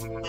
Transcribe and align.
Thank 0.00 0.28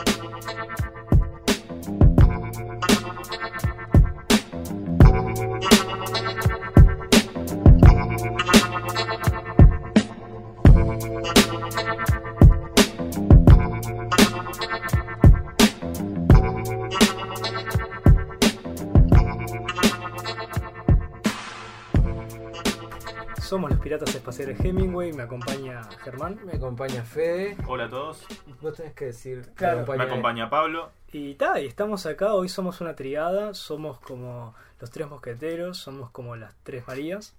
Somos 23.50 23.71
los 23.71 23.79
piratas 23.79 24.13
espaciales 24.13 24.59
Hemingway, 24.63 25.11
me 25.11 25.23
acompaña 25.23 25.82
Germán. 26.04 26.39
Me 26.45 26.54
acompaña 26.54 27.02
Fede. 27.02 27.57
Hola 27.68 27.86
a 27.86 27.89
todos. 27.89 28.23
Vos 28.61 28.75
tenés 28.75 28.93
que 28.93 29.05
decir. 29.05 29.50
Claro. 29.55 29.88
Me 29.91 30.04
acompaña 30.04 30.52
Pablo. 30.52 30.91
Y 31.11 31.33
ta, 31.33 31.59
y 31.59 31.65
estamos 31.65 32.06
acá, 32.06 32.36
hoy 32.36 32.48
somos 32.48 32.80
una 32.80 32.96
triada, 32.96 33.56
somos 33.56 34.00
como 34.02 34.54
los 34.80 34.92
tres 34.92 35.09
mosqueteros, 35.09 35.80
somos 35.80 36.12
como 36.12 36.36
las 36.36 36.54
tres 36.62 36.86
Marías. 36.88 37.34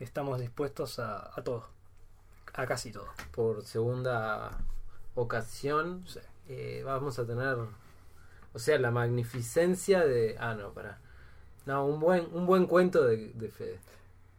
Estamos 0.00 0.40
dispuestos 0.40 0.98
a, 0.98 1.30
a 1.38 1.42
todo, 1.44 1.68
a 2.54 2.64
casi 2.64 2.90
todo. 2.90 3.08
Por 3.32 3.62
segunda 3.66 4.56
ocasión 5.14 6.02
Sí. 6.06 6.20
eh, 6.48 6.82
vamos 6.82 7.18
a 7.18 7.26
tener. 7.26 7.58
O 8.54 8.58
sea, 8.58 8.78
la 8.78 8.90
magnificencia 8.90 10.06
de. 10.06 10.34
Ah, 10.40 10.54
no, 10.54 10.70
para. 10.70 10.98
No, 11.66 11.84
un 11.84 12.00
buen, 12.00 12.26
un 12.32 12.46
buen 12.46 12.64
cuento 12.64 13.04
de, 13.04 13.32
de 13.34 13.48
Fede. 13.50 13.78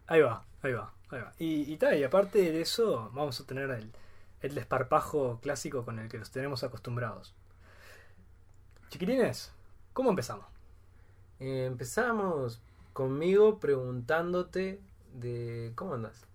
Ahí 0.08 0.22
va, 0.22 0.44
ahí 0.64 0.74
va. 0.74 0.92
Y, 1.40 1.72
y, 1.74 1.78
ta, 1.78 1.96
y 1.96 2.04
aparte 2.04 2.52
de 2.52 2.62
eso, 2.62 3.12
vamos 3.14 3.40
a 3.40 3.46
tener 3.46 3.70
el, 3.72 3.92
el 4.42 4.56
desparpajo 4.56 5.40
clásico 5.42 5.86
con 5.86 6.00
el 6.00 6.10
que 6.10 6.18
los 6.18 6.32
tenemos 6.32 6.64
acostumbrados. 6.64 7.34
Chiquilines, 8.90 9.52
¿cómo 9.94 10.10
empezamos? 10.10 10.46
Eh, 11.40 11.66
empezamos 11.66 12.62
conmigo 12.94 13.60
preguntándote 13.60 14.80
de. 15.14 15.72
¿Cómo 15.76 15.96
andas? 15.96 16.26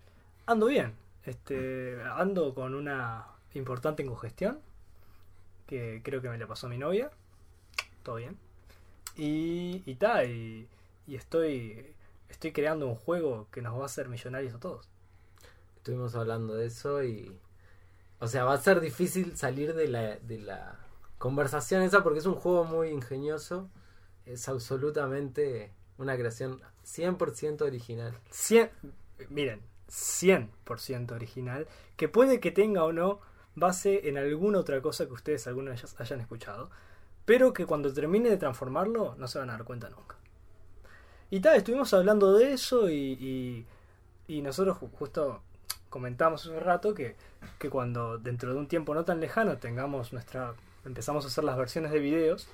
Ando 0.46 0.66
bien, 0.66 0.94
este, 1.24 2.02
ando 2.02 2.54
con 2.54 2.74
una 2.74 3.26
importante 3.54 4.04
congestión, 4.04 4.60
que 5.66 6.00
creo 6.02 6.20
que 6.20 6.28
me 6.28 6.38
la 6.38 6.46
pasó 6.46 6.68
mi 6.68 6.78
novia, 6.78 7.10
todo 8.02 8.16
bien. 8.16 8.36
Y, 9.16 9.82
y 9.84 9.94
ta, 9.96 10.24
y, 10.24 10.68
y 11.06 11.16
estoy, 11.16 11.94
estoy 12.28 12.52
creando 12.52 12.86
un 12.86 12.94
juego 12.94 13.48
que 13.50 13.62
nos 13.62 13.78
va 13.78 13.82
a 13.82 13.86
hacer 13.86 14.08
millonarios 14.08 14.54
a 14.54 14.60
todos. 14.60 14.88
Estuvimos 15.76 16.14
hablando 16.14 16.54
de 16.54 16.66
eso 16.66 17.02
y. 17.02 17.38
O 18.20 18.26
sea, 18.26 18.44
va 18.44 18.54
a 18.54 18.60
ser 18.60 18.80
difícil 18.80 19.36
salir 19.36 19.74
de 19.74 19.88
la, 19.88 20.16
de 20.16 20.38
la 20.38 20.78
conversación 21.18 21.82
esa 21.82 22.02
porque 22.02 22.18
es 22.18 22.26
un 22.26 22.34
juego 22.34 22.64
muy 22.64 22.88
ingenioso. 22.88 23.70
Es 24.26 24.48
absolutamente 24.48 25.72
una 25.98 26.16
creación 26.16 26.60
100% 26.84 27.62
original. 27.62 28.12
100, 28.30 28.70
miren, 29.28 29.62
100% 29.88 31.12
original, 31.12 31.66
que 31.96 32.08
puede 32.08 32.40
que 32.40 32.50
tenga 32.50 32.84
o 32.84 32.92
no 32.92 33.20
base 33.54 34.08
en 34.08 34.18
alguna 34.18 34.58
otra 34.58 34.80
cosa 34.80 35.06
que 35.06 35.12
ustedes 35.12 35.46
alguna 35.46 35.72
vez 35.72 35.96
hayan 35.98 36.20
escuchado, 36.20 36.70
pero 37.24 37.52
que 37.52 37.66
cuando 37.66 37.92
termine 37.92 38.30
de 38.30 38.36
transformarlo 38.36 39.14
no 39.16 39.28
se 39.28 39.38
van 39.38 39.50
a 39.50 39.54
dar 39.54 39.64
cuenta 39.64 39.88
nunca. 39.88 40.17
Y 41.30 41.40
tal, 41.40 41.56
estuvimos 41.56 41.92
hablando 41.94 42.32
de 42.36 42.52
eso 42.52 42.88
y, 42.90 43.66
nosotros 44.28 44.78
ju- 44.78 44.90
justo 44.92 45.42
comentamos 45.90 46.42
hace 46.42 46.50
un 46.54 46.60
rato 46.60 46.94
que, 46.94 47.16
que 47.58 47.70
cuando 47.70 48.18
dentro 48.18 48.52
de 48.52 48.58
un 48.58 48.66
tiempo 48.68 48.94
no 48.94 49.04
tan 49.04 49.20
lejano 49.20 49.56
tengamos 49.58 50.12
nuestra 50.12 50.54
empezamos 50.84 51.24
a 51.24 51.28
hacer 51.28 51.44
las 51.44 51.56
versiones 51.56 51.92
de 51.92 51.98
videos 51.98 52.46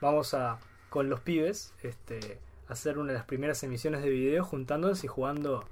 vamos 0.00 0.32
a 0.34 0.58
con 0.88 1.08
los 1.08 1.18
pibes 1.20 1.74
este 1.82 2.38
hacer 2.68 2.98
una 2.98 3.12
de 3.12 3.18
las 3.18 3.26
primeras 3.26 3.62
emisiones 3.64 4.02
de 4.02 4.10
video 4.10 4.44
juntándonos 4.44 5.02
y 5.02 5.08
jugando 5.08 5.64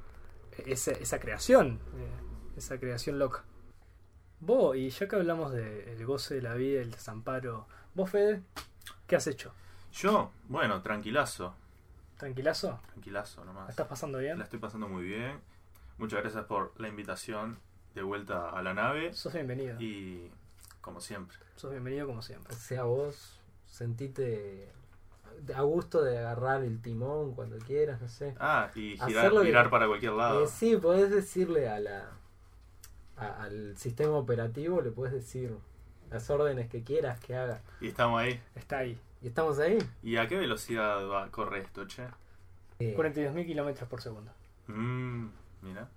esa, 0.66 0.90
esa 0.90 1.20
creación 1.20 1.78
eh, 1.96 2.56
esa 2.58 2.78
creación 2.80 3.20
loca 3.20 3.44
vos 4.40 4.76
y 4.76 4.90
ya 4.90 5.06
que 5.06 5.14
hablamos 5.14 5.52
del 5.52 6.04
goce 6.04 6.34
de 6.34 6.42
la 6.42 6.54
vida 6.54 6.80
el 6.82 6.90
desamparo 6.90 7.66
vos 7.94 8.10
Fede 8.10 8.42
qué 9.06 9.14
has 9.14 9.28
hecho 9.28 9.52
Yo, 9.92 10.32
bueno, 10.48 10.82
tranquilazo. 10.82 11.54
Tranquilazo 12.20 12.78
Tranquilazo 12.92 13.40
¿La 13.40 13.46
nomás. 13.46 13.70
estás 13.70 13.88
pasando 13.88 14.18
bien 14.18 14.38
La 14.38 14.44
estoy 14.44 14.58
pasando 14.60 14.88
muy 14.88 15.02
bien. 15.04 15.40
Muchas 15.98 16.20
gracias 16.22 16.44
por 16.44 16.72
la 16.80 16.88
invitación 16.88 17.58
de 17.94 18.02
vuelta 18.02 18.50
a 18.50 18.62
la 18.62 18.72
nave. 18.74 19.12
sos 19.12 19.32
bienvenido 19.32 19.80
Y 19.80 20.30
como 20.80 21.00
siempre. 21.00 21.36
sos 21.56 21.70
bienvenido 21.72 22.06
como 22.06 22.22
siempre 22.22 22.54
O 22.54 22.58
sea, 22.58 22.84
vos 22.84 23.40
sentite 23.66 24.68
a 25.54 25.62
gusto 25.62 26.02
de 26.02 26.18
agarrar 26.18 26.62
el 26.62 26.80
timón 26.82 27.34
cuando 27.34 27.56
quieras, 27.58 28.00
no 28.00 28.08
sé. 28.08 28.34
Ah, 28.38 28.70
y 28.74 28.98
girar, 28.98 29.32
girar 29.42 29.70
para 29.70 29.86
cualquier 29.86 30.12
lado. 30.12 30.44
Eh, 30.44 30.46
sí, 30.46 30.76
podés 30.76 31.10
decirle 31.10 31.68
a 31.68 31.80
la 31.80 32.10
a- 33.16 33.42
al 33.44 33.76
sistema 33.76 34.12
operativo, 34.16 34.80
le 34.80 34.90
puedes 34.90 35.12
decir 35.14 35.54
las 36.10 36.28
órdenes 36.30 36.68
que 36.68 36.82
quieras 36.82 37.20
que 37.20 37.36
haga. 37.36 37.60
Y 37.80 37.88
estamos 37.88 38.20
ahí. 38.20 38.40
está 38.54 38.78
ahí 38.78 38.98
¿Y 39.22 39.28
estamos 39.28 39.58
ahí? 39.58 39.78
¿Y 40.02 40.16
a 40.16 40.26
qué 40.26 40.36
velocidad 40.36 41.06
va, 41.08 41.30
corre 41.30 41.60
esto, 41.60 41.86
che? 41.86 42.04
Eh, 42.78 42.94
42.000 42.96 43.44
kilómetros 43.46 43.88
por 43.88 44.00
segundo 44.00 44.32
Mmm, 44.68 45.26
mira. 45.62 45.88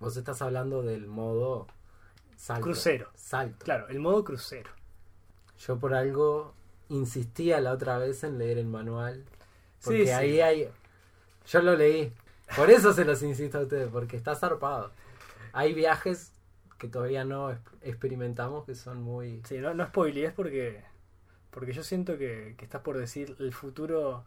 vos 0.00 0.16
estás 0.16 0.42
hablando 0.42 0.82
del 0.82 1.06
modo 1.06 1.68
salto. 2.36 2.62
Crucero. 2.64 3.08
Salto. 3.14 3.64
claro 3.64 3.86
el 3.88 4.00
modo 4.00 4.24
crucero 4.24 4.70
Yo 5.58 5.78
por 5.78 5.94
algo 5.94 6.54
insistía 6.88 7.60
la 7.60 7.72
otra 7.72 7.98
vez 7.98 8.24
en 8.24 8.38
leer 8.38 8.58
el 8.58 8.66
manual. 8.66 9.24
Porque 9.84 10.00
Sí, 10.00 10.06
sí. 10.06 10.10
ahí 10.12 10.40
hay. 10.40 10.68
Yo 11.46 11.62
lo 11.62 11.76
leí. 11.76 12.12
Por 12.56 12.70
eso 12.70 12.92
se 12.92 13.04
los 13.04 13.22
insisto 13.22 13.58
a 13.58 13.62
ustedes, 13.62 13.88
porque 13.90 14.16
está 14.16 14.34
zarpado. 14.34 14.90
Hay 15.52 15.72
viajes 15.74 16.32
que 16.78 16.88
todavía 16.88 17.24
no 17.24 17.50
exp- 17.52 17.58
experimentamos 17.82 18.64
que 18.64 18.74
son 18.74 19.02
muy. 19.02 19.40
Sí, 19.44 19.58
no, 19.58 19.72
no 19.74 19.86
spoilees 19.86 20.32
porque 20.32 20.82
porque 21.54 21.72
yo 21.72 21.84
siento 21.84 22.18
que, 22.18 22.56
que 22.58 22.64
estás 22.64 22.82
por 22.82 22.98
decir 22.98 23.36
el 23.38 23.52
futuro 23.54 24.24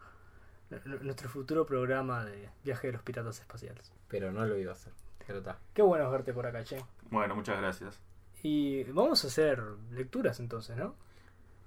nuestro 1.02 1.28
futuro 1.28 1.66
programa 1.66 2.24
de 2.24 2.48
viaje 2.64 2.86
de 2.86 2.94
los 2.94 3.02
piratas 3.02 3.38
espaciales. 3.38 3.92
Pero 4.08 4.32
no 4.32 4.46
lo 4.46 4.56
iba 4.56 4.72
a 4.72 4.74
hacer. 4.74 4.94
Pero 5.26 5.38
está. 5.40 5.58
Qué 5.74 5.82
bueno 5.82 6.10
verte 6.10 6.32
por 6.32 6.46
acá, 6.46 6.64
che. 6.64 6.82
Bueno, 7.10 7.34
muchas 7.34 7.58
gracias. 7.58 8.00
Y 8.42 8.84
vamos 8.84 9.24
a 9.24 9.26
hacer 9.26 9.62
lecturas 9.90 10.40
entonces, 10.40 10.76
¿no? 10.76 10.94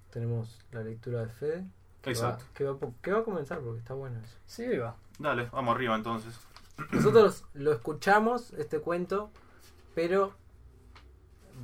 Tenemos 0.09 0.59
la 0.71 0.81
lectura 0.81 1.21
de 1.21 1.29
Fede. 1.29 1.65
Que 2.01 2.09
va, 2.09 2.11
Exacto. 2.11 2.45
que, 2.55 2.63
va, 2.63 2.77
que 2.99 3.11
va 3.11 3.19
a 3.19 3.23
comenzar 3.23 3.59
porque 3.59 3.79
está 3.79 3.93
bueno 3.93 4.19
eso. 4.19 4.37
Sí, 4.47 4.63
ahí 4.63 4.79
va. 4.79 4.95
Dale, 5.19 5.47
vamos 5.51 5.75
arriba 5.75 5.95
entonces. 5.95 6.39
Nosotros 6.91 7.45
lo 7.53 7.71
escuchamos, 7.71 8.51
este 8.53 8.79
cuento, 8.79 9.29
pero 9.93 10.33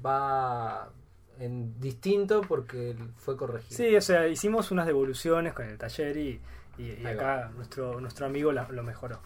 va 0.05 0.91
en 1.39 1.79
distinto 1.79 2.41
porque 2.41 2.95
fue 3.17 3.37
corregido. 3.37 3.75
Sí, 3.77 3.95
o 3.95 4.01
sea, 4.01 4.27
hicimos 4.27 4.71
unas 4.71 4.85
devoluciones 4.87 5.53
con 5.53 5.65
el 5.65 5.77
taller 5.77 6.15
y, 6.17 6.41
y, 6.77 7.05
acá 7.05 7.49
nuestro 7.55 7.99
nuestro 8.01 8.25
amigo 8.25 8.51
la- 8.51 8.67
lo 8.69 8.83
mejoró. 8.83 9.19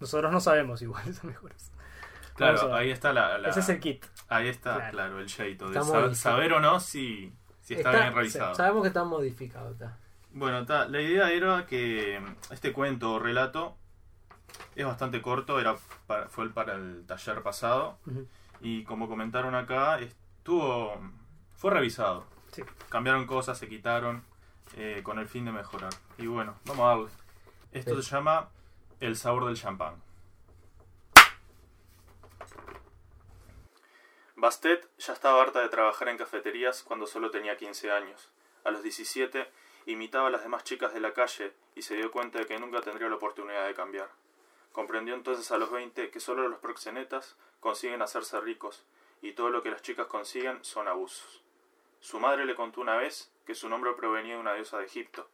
Nosotros 0.00 0.32
no 0.32 0.40
sabemos 0.40 0.82
igual 0.82 1.02
son 1.14 1.30
mejores. 1.30 1.70
Claro, 2.36 2.74
ahí 2.74 2.90
está 2.90 3.12
la, 3.12 3.38
la- 3.38 3.48
Ese 3.50 3.60
es 3.60 3.68
el 3.68 3.78
kit. 3.80 4.04
Ahí 4.28 4.48
está, 4.48 4.74
Claro. 4.76 4.90
claro, 4.90 5.20
el 5.20 5.28
jeito. 5.30 5.66
De 5.66 5.70
Está 5.78 5.82
sa- 5.84 5.92
modificado. 6.00 6.14
saber 6.14 6.52
o 6.54 6.60
no 6.60 6.80
si, 6.80 7.32
si 7.62 7.74
está, 7.74 7.90
Está- 7.90 8.02
bien 8.02 8.14
realizado. 8.14 8.54
Sabemos 8.56 8.82
que 8.82 8.88
está 8.88 9.04
modificado. 9.04 9.70
Está. 9.70 9.96
Bueno, 10.32 10.66
ta, 10.66 10.86
la 10.88 11.00
idea 11.00 11.30
era 11.30 11.64
que 11.66 12.20
este 12.50 12.72
cuento 12.72 13.12
o 13.12 13.18
relato 13.20 13.76
es 14.74 14.84
bastante 14.84 15.22
corto, 15.22 15.60
era 15.60 15.76
para- 16.08 16.28
fue 16.28 16.44
el 16.44 16.50
para 16.50 16.74
el 16.74 17.04
taller 17.06 17.42
pasado 17.42 17.98
y 18.60 18.82
como 18.82 19.08
comentaron 19.08 19.54
acá, 19.54 20.00
estuvo 20.00 21.00
fue 21.64 21.70
revisado. 21.70 22.26
Sí. 22.52 22.62
Cambiaron 22.90 23.26
cosas, 23.26 23.56
se 23.56 23.66
quitaron 23.66 24.22
eh, 24.76 25.00
con 25.02 25.18
el 25.18 25.26
fin 25.26 25.46
de 25.46 25.50
mejorar. 25.50 25.94
Y 26.18 26.26
bueno, 26.26 26.58
vamos 26.66 26.84
a 26.84 26.88
darle. 26.88 27.08
Esto 27.72 27.96
Sí. 27.96 28.02
se 28.02 28.16
llama 28.16 28.50
El 29.00 29.16
sabor 29.16 29.46
del 29.46 29.56
champán. 29.56 29.94
Bastet 34.36 34.86
ya 34.98 35.14
estaba 35.14 35.40
harta 35.40 35.62
de 35.62 35.70
trabajar 35.70 36.08
en 36.10 36.18
cafeterías 36.18 36.82
cuando 36.82 37.06
solo 37.06 37.30
tenía 37.30 37.56
15 37.56 37.90
años. 37.90 38.28
A 38.64 38.70
los 38.70 38.82
17 38.82 39.50
imitaba 39.86 40.26
a 40.26 40.30
las 40.30 40.42
demás 40.42 40.64
chicas 40.64 40.92
de 40.92 41.00
la 41.00 41.14
calle 41.14 41.54
y 41.74 41.80
se 41.80 41.96
dio 41.96 42.10
cuenta 42.10 42.40
de 42.40 42.46
que 42.46 42.58
nunca 42.58 42.82
tendría 42.82 43.08
la 43.08 43.16
oportunidad 43.16 43.66
de 43.66 43.72
cambiar. 43.72 44.10
Comprendió 44.72 45.14
entonces 45.14 45.50
a 45.50 45.56
los 45.56 45.70
20 45.70 46.10
que 46.10 46.20
solo 46.20 46.46
los 46.46 46.58
proxenetas 46.58 47.36
consiguen 47.60 48.02
hacerse 48.02 48.38
ricos 48.42 48.84
y 49.22 49.32
todo 49.32 49.48
lo 49.48 49.62
que 49.62 49.70
las 49.70 49.80
chicas 49.80 50.08
consiguen 50.08 50.62
son 50.62 50.88
abusos. 50.88 51.43
Su 52.04 52.20
madre 52.20 52.44
le 52.44 52.54
contó 52.54 52.82
una 52.82 52.98
vez 52.98 53.32
que 53.46 53.54
su 53.54 53.66
nombre 53.70 53.94
provenía 53.94 54.34
de 54.34 54.40
una 54.40 54.52
diosa 54.52 54.76
de 54.76 54.84
Egipto, 54.84 55.26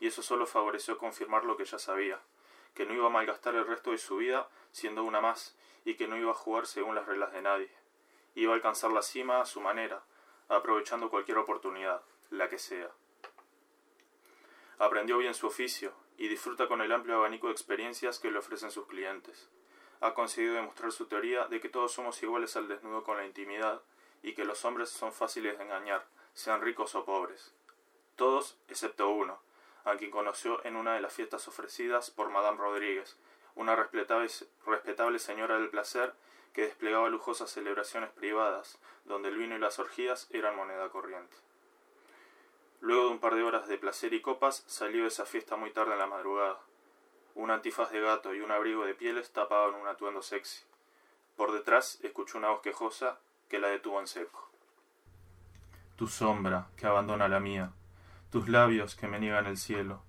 y 0.00 0.08
eso 0.08 0.22
solo 0.22 0.44
favoreció 0.44 0.98
confirmar 0.98 1.44
lo 1.44 1.56
que 1.56 1.64
ya 1.64 1.78
sabía, 1.78 2.20
que 2.74 2.84
no 2.84 2.94
iba 2.94 3.06
a 3.06 3.10
malgastar 3.10 3.54
el 3.54 3.64
resto 3.64 3.92
de 3.92 3.98
su 3.98 4.16
vida 4.16 4.48
siendo 4.72 5.04
una 5.04 5.20
más, 5.20 5.56
y 5.84 5.94
que 5.94 6.08
no 6.08 6.16
iba 6.16 6.32
a 6.32 6.34
jugar 6.34 6.66
según 6.66 6.96
las 6.96 7.06
reglas 7.06 7.32
de 7.32 7.42
nadie. 7.42 7.70
Iba 8.34 8.50
a 8.50 8.56
alcanzar 8.56 8.90
la 8.90 9.02
cima 9.02 9.40
a 9.40 9.46
su 9.46 9.60
manera, 9.60 10.02
aprovechando 10.48 11.10
cualquier 11.10 11.38
oportunidad, 11.38 12.02
la 12.30 12.48
que 12.48 12.58
sea. 12.58 12.90
Aprendió 14.78 15.18
bien 15.18 15.32
su 15.32 15.46
oficio 15.46 15.94
y 16.18 16.26
disfruta 16.26 16.66
con 16.66 16.80
el 16.80 16.90
amplio 16.90 17.18
abanico 17.18 17.46
de 17.46 17.52
experiencias 17.52 18.18
que 18.18 18.32
le 18.32 18.38
ofrecen 18.38 18.72
sus 18.72 18.88
clientes. 18.88 19.48
Ha 20.00 20.12
conseguido 20.12 20.54
demostrar 20.54 20.90
su 20.90 21.06
teoría 21.06 21.46
de 21.46 21.60
que 21.60 21.68
todos 21.68 21.92
somos 21.92 22.20
iguales 22.20 22.56
al 22.56 22.66
desnudo 22.66 23.04
con 23.04 23.16
la 23.16 23.24
intimidad 23.24 23.80
y 24.24 24.34
que 24.34 24.44
los 24.44 24.64
hombres 24.64 24.90
son 24.90 25.12
fáciles 25.12 25.56
de 25.56 25.62
engañar, 25.62 26.04
sean 26.36 26.60
ricos 26.60 26.94
o 26.94 27.04
pobres. 27.06 27.54
Todos 28.14 28.58
excepto 28.68 29.08
uno, 29.08 29.40
a 29.84 29.96
quien 29.96 30.10
conoció 30.10 30.62
en 30.66 30.76
una 30.76 30.94
de 30.94 31.00
las 31.00 31.14
fiestas 31.14 31.48
ofrecidas 31.48 32.10
por 32.10 32.28
Madame 32.28 32.58
Rodríguez, 32.58 33.16
una 33.54 33.74
respetable, 33.74 35.18
señora 35.18 35.58
del 35.58 35.70
placer 35.70 36.12
que 36.52 36.62
desplegaba 36.62 37.08
lujosas 37.08 37.50
celebraciones 37.50 38.10
privadas, 38.10 38.78
donde 39.06 39.30
el 39.30 39.38
vino 39.38 39.56
y 39.56 39.58
las 39.58 39.78
orgías 39.78 40.28
eran 40.30 40.56
moneda 40.56 40.90
corriente. 40.90 41.34
Luego 42.80 43.04
de 43.04 43.10
un 43.12 43.18
par 43.18 43.34
de 43.34 43.42
horas 43.42 43.66
de 43.66 43.78
placer 43.78 44.12
y 44.12 44.20
copas, 44.20 44.62
salió 44.66 45.02
de 45.02 45.08
esa 45.08 45.24
fiesta 45.24 45.56
muy 45.56 45.70
tarde 45.70 45.94
en 45.94 45.98
la 45.98 46.06
madrugada. 46.06 46.60
Un 47.34 47.50
antifaz 47.50 47.90
de 47.92 48.00
gato 48.02 48.34
y 48.34 48.40
un 48.40 48.50
abrigo 48.50 48.84
de 48.84 48.94
pieles 48.94 49.30
tapaban 49.30 49.74
un 49.74 49.88
atuendo 49.88 50.20
sexy. 50.20 50.64
Por 51.34 51.52
detrás 51.52 51.98
escuchó 52.02 52.36
una 52.36 52.50
voz 52.50 52.60
quejosa 52.60 53.18
que 53.48 53.58
la 53.58 53.68
detuvo 53.68 54.00
en 54.00 54.06
seco. 54.06 54.50
Tu 55.96 56.06
sombra 56.08 56.68
que 56.76 56.86
abandona 56.86 57.28
la 57.28 57.40
mía, 57.40 57.72
tus 58.30 58.48
labios 58.48 58.94
que 58.94 59.08
me 59.08 59.18
niegan 59.18 59.46
el 59.46 59.56
cielo, 59.56 60.02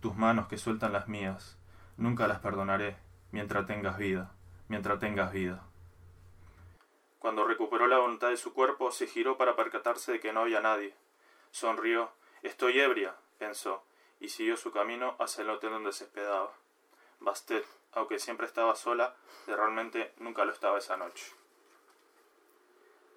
tus 0.00 0.14
manos 0.14 0.46
que 0.46 0.58
sueltan 0.58 0.92
las 0.92 1.08
mías, 1.08 1.58
nunca 1.96 2.28
las 2.28 2.38
perdonaré 2.38 2.96
mientras 3.32 3.66
tengas 3.66 3.98
vida, 3.98 4.30
mientras 4.68 5.00
tengas 5.00 5.32
vida. 5.32 5.64
Cuando 7.18 7.44
recuperó 7.44 7.88
la 7.88 7.98
voluntad 7.98 8.28
de 8.28 8.36
su 8.36 8.54
cuerpo, 8.54 8.92
se 8.92 9.08
giró 9.08 9.36
para 9.36 9.56
percatarse 9.56 10.12
de 10.12 10.20
que 10.20 10.32
no 10.32 10.42
había 10.42 10.60
nadie. 10.60 10.94
Sonrió. 11.50 12.12
Estoy 12.42 12.78
ebria, 12.78 13.16
pensó, 13.38 13.82
y 14.20 14.28
siguió 14.28 14.56
su 14.56 14.70
camino 14.70 15.16
hacia 15.18 15.42
el 15.42 15.50
hotel 15.50 15.70
donde 15.70 15.92
se 15.92 16.04
hospedaba. 16.04 16.52
Bastet, 17.18 17.66
aunque 17.92 18.20
siempre 18.20 18.46
estaba 18.46 18.76
sola, 18.76 19.16
realmente 19.48 20.14
nunca 20.18 20.44
lo 20.44 20.52
estaba 20.52 20.78
esa 20.78 20.96
noche. 20.96 21.32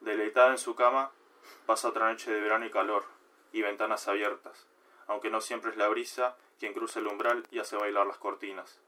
Deleitada 0.01 0.50
en 0.50 0.57
su 0.57 0.74
cama, 0.74 1.12
pasa 1.65 1.89
otra 1.89 2.09
noche 2.09 2.31
de 2.31 2.42
verano 2.42 2.65
y 2.65 2.71
calor, 2.71 3.06
y 3.51 3.62
ventanas 3.62 4.07
abiertas, 4.07 4.68
aunque 5.07 5.30
no 5.30 5.42
siempre 5.42 5.71
es 5.71 5.77
la 5.77 5.88
brisa 5.88 6.36
quien 6.59 6.74
cruza 6.74 7.00
el 7.00 7.07
umbral 7.07 7.48
y 7.51 7.59
hace 7.59 7.75
bailar 7.75 8.06
las 8.06 8.18
cortinas. 8.18 8.80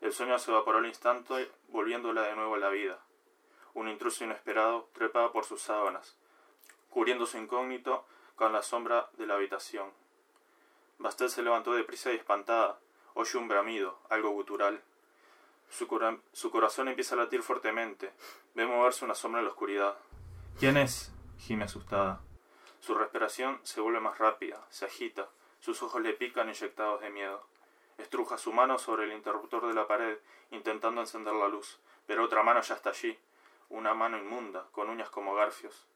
El 0.00 0.12
sueño 0.12 0.38
se 0.38 0.50
evaporó 0.50 0.78
al 0.78 0.86
instante, 0.86 1.50
volviéndola 1.68 2.22
de 2.22 2.34
nuevo 2.34 2.54
a 2.54 2.58
la 2.58 2.70
vida. 2.70 2.98
Un 3.74 3.88
intruso 3.88 4.24
inesperado 4.24 4.88
trepaba 4.92 5.32
por 5.32 5.44
sus 5.44 5.62
sábanas, 5.62 6.16
cubriendo 6.90 7.26
su 7.26 7.38
incógnito 7.38 8.04
con 8.34 8.52
la 8.52 8.62
sombra 8.62 9.10
de 9.14 9.26
la 9.26 9.34
habitación. 9.34 9.90
Bastet 10.98 11.28
se 11.28 11.42
levantó 11.42 11.72
deprisa 11.74 12.12
y 12.12 12.16
espantada. 12.16 12.78
Oye 13.14 13.38
un 13.38 13.48
bramido, 13.48 13.98
algo 14.08 14.30
gutural. 14.30 14.80
Su, 15.70 15.86
su 16.32 16.50
corazón 16.50 16.88
empieza 16.88 17.14
a 17.14 17.18
latir 17.18 17.42
fuertemente. 17.42 18.12
Ve 18.54 18.66
moverse 18.66 19.04
una 19.04 19.14
sombra 19.14 19.40
en 19.40 19.46
la 19.46 19.52
oscuridad. 19.52 19.96
¿Quién 20.58 20.76
es? 20.76 21.12
Gime 21.42 21.64
asustada. 21.64 22.20
Su 22.80 22.94
respiración 22.94 23.60
se 23.64 23.80
vuelve 23.80 24.00
más 24.00 24.18
rápida, 24.18 24.64
se 24.70 24.84
agita, 24.84 25.28
sus 25.60 25.82
ojos 25.82 26.00
le 26.00 26.12
pican 26.12 26.48
inyectados 26.48 27.00
de 27.00 27.10
miedo. 27.10 27.44
Estruja 27.98 28.38
su 28.38 28.52
mano 28.52 28.78
sobre 28.78 29.04
el 29.04 29.12
interruptor 29.12 29.66
de 29.66 29.74
la 29.74 29.88
pared, 29.88 30.18
intentando 30.52 31.00
encender 31.00 31.34
la 31.34 31.48
luz, 31.48 31.80
pero 32.06 32.24
otra 32.24 32.42
mano 32.44 32.62
ya 32.62 32.74
está 32.74 32.90
allí, 32.90 33.18
una 33.70 33.92
mano 33.92 34.18
inmunda, 34.18 34.68
con 34.70 34.88
uñas 34.88 35.10
como 35.10 35.34
garfios. 35.34 35.86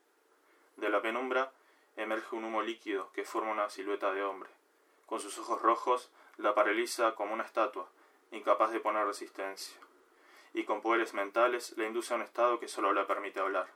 De 0.76 0.88
la 0.88 1.00
penumbra 1.00 1.52
emerge 1.96 2.34
un 2.34 2.44
humo 2.44 2.62
líquido 2.62 3.12
que 3.12 3.24
forma 3.24 3.52
una 3.52 3.70
silueta 3.70 4.12
de 4.12 4.24
hombre. 4.24 4.50
Con 5.06 5.20
sus 5.20 5.38
ojos 5.38 5.62
rojos 5.62 6.10
la 6.38 6.54
paraliza 6.54 7.14
como 7.14 7.34
una 7.34 7.44
estatua, 7.44 7.88
incapaz 8.32 8.72
de 8.72 8.80
poner 8.80 9.06
resistencia. 9.06 9.78
Y 10.54 10.64
con 10.64 10.80
poderes 10.80 11.14
mentales 11.14 11.74
la 11.76 11.86
induce 11.86 12.12
a 12.12 12.16
un 12.16 12.22
estado 12.22 12.58
que 12.58 12.68
solo 12.68 12.92
le 12.92 13.04
permite 13.04 13.40
hablar. 13.40 13.68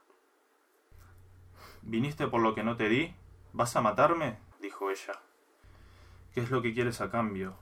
¿Viniste 1.83 2.27
por 2.27 2.41
lo 2.41 2.53
que 2.55 2.63
no 2.63 2.75
te 2.75 2.89
di? 2.89 3.13
¿Vas 3.53 3.75
a 3.75 3.81
matarme? 3.81 4.37
dijo 4.59 4.89
ella. 4.91 5.13
¿Qué 6.33 6.41
es 6.41 6.51
lo 6.51 6.61
que 6.61 6.73
quieres 6.73 7.01
a 7.01 7.09
cambio? 7.11 7.55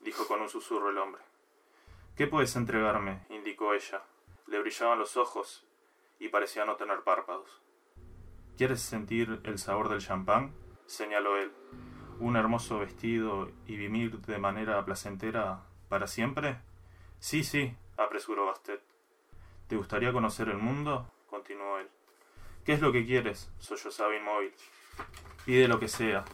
dijo 0.00 0.26
con 0.26 0.40
un 0.40 0.48
susurro 0.48 0.90
el 0.90 0.98
hombre. 0.98 1.22
¿Qué 2.16 2.26
puedes 2.26 2.54
entregarme? 2.56 3.24
indicó 3.30 3.74
ella. 3.74 4.02
Le 4.46 4.60
brillaban 4.60 4.98
los 4.98 5.16
ojos 5.16 5.66
y 6.18 6.28
parecía 6.28 6.64
no 6.64 6.76
tener 6.76 7.02
párpados. 7.02 7.62
¿Quieres 8.56 8.80
sentir 8.82 9.40
el 9.44 9.58
sabor 9.58 9.88
del 9.88 10.00
champán? 10.00 10.52
señaló 10.86 11.36
él. 11.38 11.52
¿Un 12.18 12.36
hermoso 12.36 12.78
vestido 12.80 13.50
y 13.66 13.76
vivir 13.76 14.18
de 14.20 14.38
manera 14.38 14.84
placentera 14.84 15.62
para 15.88 16.06
siempre? 16.06 16.58
Sí, 17.18 17.42
sí, 17.44 17.74
apresuró 17.96 18.46
Bastet. 18.46 18.82
¿Te 19.68 19.76
gustaría 19.76 20.12
conocer 20.12 20.48
el 20.48 20.58
mundo? 20.58 21.10
continuó 21.28 21.78
él. 21.78 21.88
¿Qué 22.70 22.74
es 22.74 22.82
lo 22.82 22.92
que 22.92 23.04
quieres? 23.04 23.50
sollozaba 23.58 24.14
inmóvil. 24.14 24.54
Pide 25.44 25.66
lo 25.66 25.80
que 25.80 25.88
sea. 25.88 26.24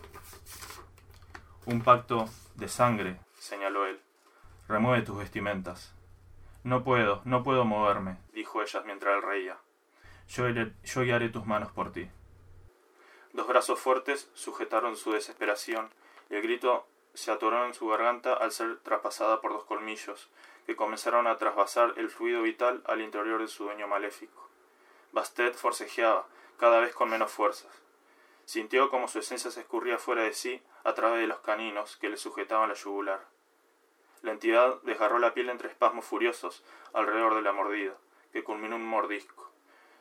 Un 1.64 1.80
pacto 1.80 2.26
de 2.56 2.68
sangre, 2.68 3.18
señaló 3.38 3.86
él. 3.86 3.98
Remueve 4.68 5.00
tus 5.00 5.16
vestimentas. 5.16 5.94
No 6.62 6.84
puedo, 6.84 7.22
no 7.24 7.42
puedo 7.42 7.64
moverme, 7.64 8.18
dijo 8.34 8.60
ella 8.60 8.82
mientras 8.84 9.16
él 9.16 9.22
reía. 9.22 9.56
Yo, 10.28 10.44
yo 10.50 11.02
guiaré 11.04 11.30
tus 11.30 11.46
manos 11.46 11.72
por 11.72 11.90
ti. 11.90 12.06
Dos 13.32 13.48
brazos 13.48 13.80
fuertes 13.80 14.30
sujetaron 14.34 14.94
su 14.98 15.12
desesperación, 15.12 15.88
y 16.28 16.34
el 16.34 16.42
grito 16.42 16.86
se 17.14 17.32
atoró 17.32 17.64
en 17.64 17.72
su 17.72 17.88
garganta 17.88 18.34
al 18.34 18.52
ser 18.52 18.76
traspasada 18.80 19.40
por 19.40 19.54
dos 19.54 19.64
colmillos, 19.64 20.28
que 20.66 20.76
comenzaron 20.76 21.28
a 21.28 21.38
trasvasar 21.38 21.94
el 21.96 22.10
fluido 22.10 22.42
vital 22.42 22.82
al 22.84 23.00
interior 23.00 23.40
de 23.40 23.48
su 23.48 23.64
dueño 23.64 23.88
maléfico. 23.88 24.45
Bastet 25.12 25.54
forcejeaba, 25.54 26.26
cada 26.58 26.80
vez 26.80 26.94
con 26.94 27.10
menos 27.10 27.30
fuerzas. 27.30 27.70
Sintió 28.44 28.90
como 28.90 29.08
su 29.08 29.18
esencia 29.18 29.50
se 29.50 29.60
escurría 29.60 29.98
fuera 29.98 30.22
de 30.22 30.32
sí 30.32 30.62
a 30.84 30.94
través 30.94 31.20
de 31.20 31.26
los 31.26 31.40
caninos 31.40 31.96
que 31.96 32.08
le 32.08 32.16
sujetaban 32.16 32.68
la 32.68 32.74
yugular. 32.74 33.26
La 34.22 34.32
entidad 34.32 34.80
desgarró 34.82 35.18
la 35.18 35.34
piel 35.34 35.50
entre 35.50 35.68
espasmos 35.68 36.04
furiosos 36.04 36.64
alrededor 36.92 37.34
de 37.34 37.42
la 37.42 37.52
mordida, 37.52 37.94
que 38.32 38.44
culminó 38.44 38.76
un 38.76 38.86
mordisco. 38.86 39.50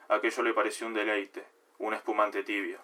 Aquello 0.07 0.43
le 0.43 0.53
pareció 0.53 0.87
un 0.87 0.93
deleite, 0.93 1.45
un 1.79 1.93
espumante 1.93 2.43
tibio. 2.43 2.79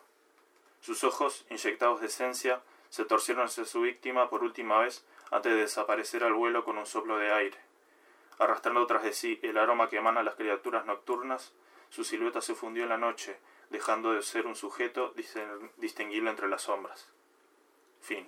Sus 0.81 1.03
ojos, 1.03 1.45
inyectados 1.49 2.01
de 2.01 2.07
esencia, 2.07 2.61
se 2.89 3.05
torcieron 3.05 3.45
hacia 3.45 3.65
su 3.65 3.81
víctima 3.81 4.29
por 4.29 4.43
última 4.43 4.79
vez 4.79 5.05
antes 5.29 5.53
de 5.53 5.59
desaparecer 5.59 6.23
al 6.23 6.33
vuelo 6.33 6.65
con 6.65 6.77
un 6.77 6.85
soplo 6.85 7.17
de 7.17 7.31
aire. 7.31 7.57
Arrastrando 8.39 8.85
tras 8.87 9.03
de 9.03 9.13
sí 9.13 9.39
el 9.43 9.57
aroma 9.57 9.89
que 9.89 9.97
emana 9.97 10.23
las 10.23 10.35
criaturas 10.35 10.85
nocturnas, 10.85 11.53
su 11.91 12.05
silueta 12.05 12.41
se 12.41 12.55
fundió 12.55 12.83
en 12.83 12.89
la 12.89 12.97
noche, 12.97 13.37
dejando 13.69 14.13
de 14.13 14.23
ser 14.23 14.47
un 14.47 14.55
sujeto 14.55 15.13
distinguible 15.77 16.29
entre 16.29 16.47
las 16.47 16.63
sombras. 16.63 17.09
Fin. 17.99 18.27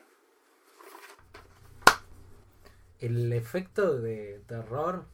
El 3.00 3.32
efecto 3.34 3.96
de 3.96 4.42
terror 4.48 5.06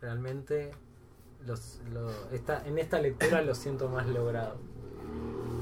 realmente 0.00 0.72
los, 1.44 1.80
en 2.64 2.78
esta 2.78 3.00
lectura 3.00 3.42
lo 3.42 3.54
siento 3.54 3.88
más 3.88 4.06
logrado. 4.06 4.58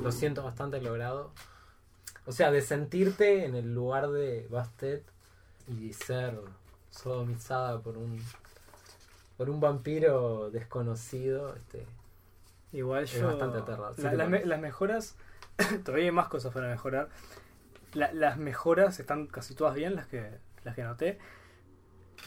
Lo 0.03 0.13
siento 0.13 0.45
bastante 0.45 0.81
logrado. 0.81 1.33
O 2.25 2.33
sea, 2.33 2.53
de 2.53 2.63
sentirte 2.63 3.47
en 3.47 3.57
el 3.57 3.75
lugar 3.75 4.11
de 4.11 4.47
Bastet 4.49 5.05
y 5.67 5.93
ser 5.93 6.39
sodomizada 6.91 7.81
por 7.81 7.99
un 7.99 8.23
por 9.37 9.51
un 9.51 9.61
vampiro 9.61 10.51
desconocido, 10.51 11.55
este 11.55 11.87
Igual 12.73 13.05
es 13.05 13.13
yo. 13.13 13.27
bastante 13.27 13.63
la- 14.13 14.25
la- 14.29 14.41
las 14.47 14.61
mejoras. 14.61 15.17
todavía 15.85 16.07
hay 16.07 16.13
más 16.13 16.29
cosas 16.29 16.53
para 16.53 16.69
mejorar. 16.69 17.09
La- 17.95 18.13
las 18.13 18.37
mejoras 18.39 19.01
están 19.01 19.27
casi 19.27 19.55
todas 19.55 19.75
bien, 19.75 19.95
las 19.95 20.07
que, 20.07 20.31
las 20.65 20.75
que 20.75 20.83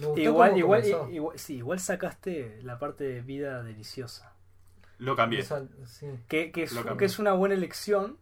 gustó 0.08 0.22
Igual, 0.22 0.58
igual, 0.58 0.84
sí, 1.36 1.56
igual 1.58 1.80
sacaste 1.80 2.60
la 2.64 2.80
parte 2.80 3.04
de 3.04 3.22
vida 3.22 3.62
deliciosa. 3.64 4.34
Lo 4.98 5.16
cambié. 5.16 5.40
Esa- 5.42 5.64
sí. 5.86 6.08
Que, 6.28 6.52
que, 6.52 6.64
es, 6.64 6.72
Lo 6.74 6.84
cambié. 6.84 6.98
que 6.98 7.06
es 7.06 7.20
una 7.20 7.34
buena 7.34 7.56
elección, 7.56 8.18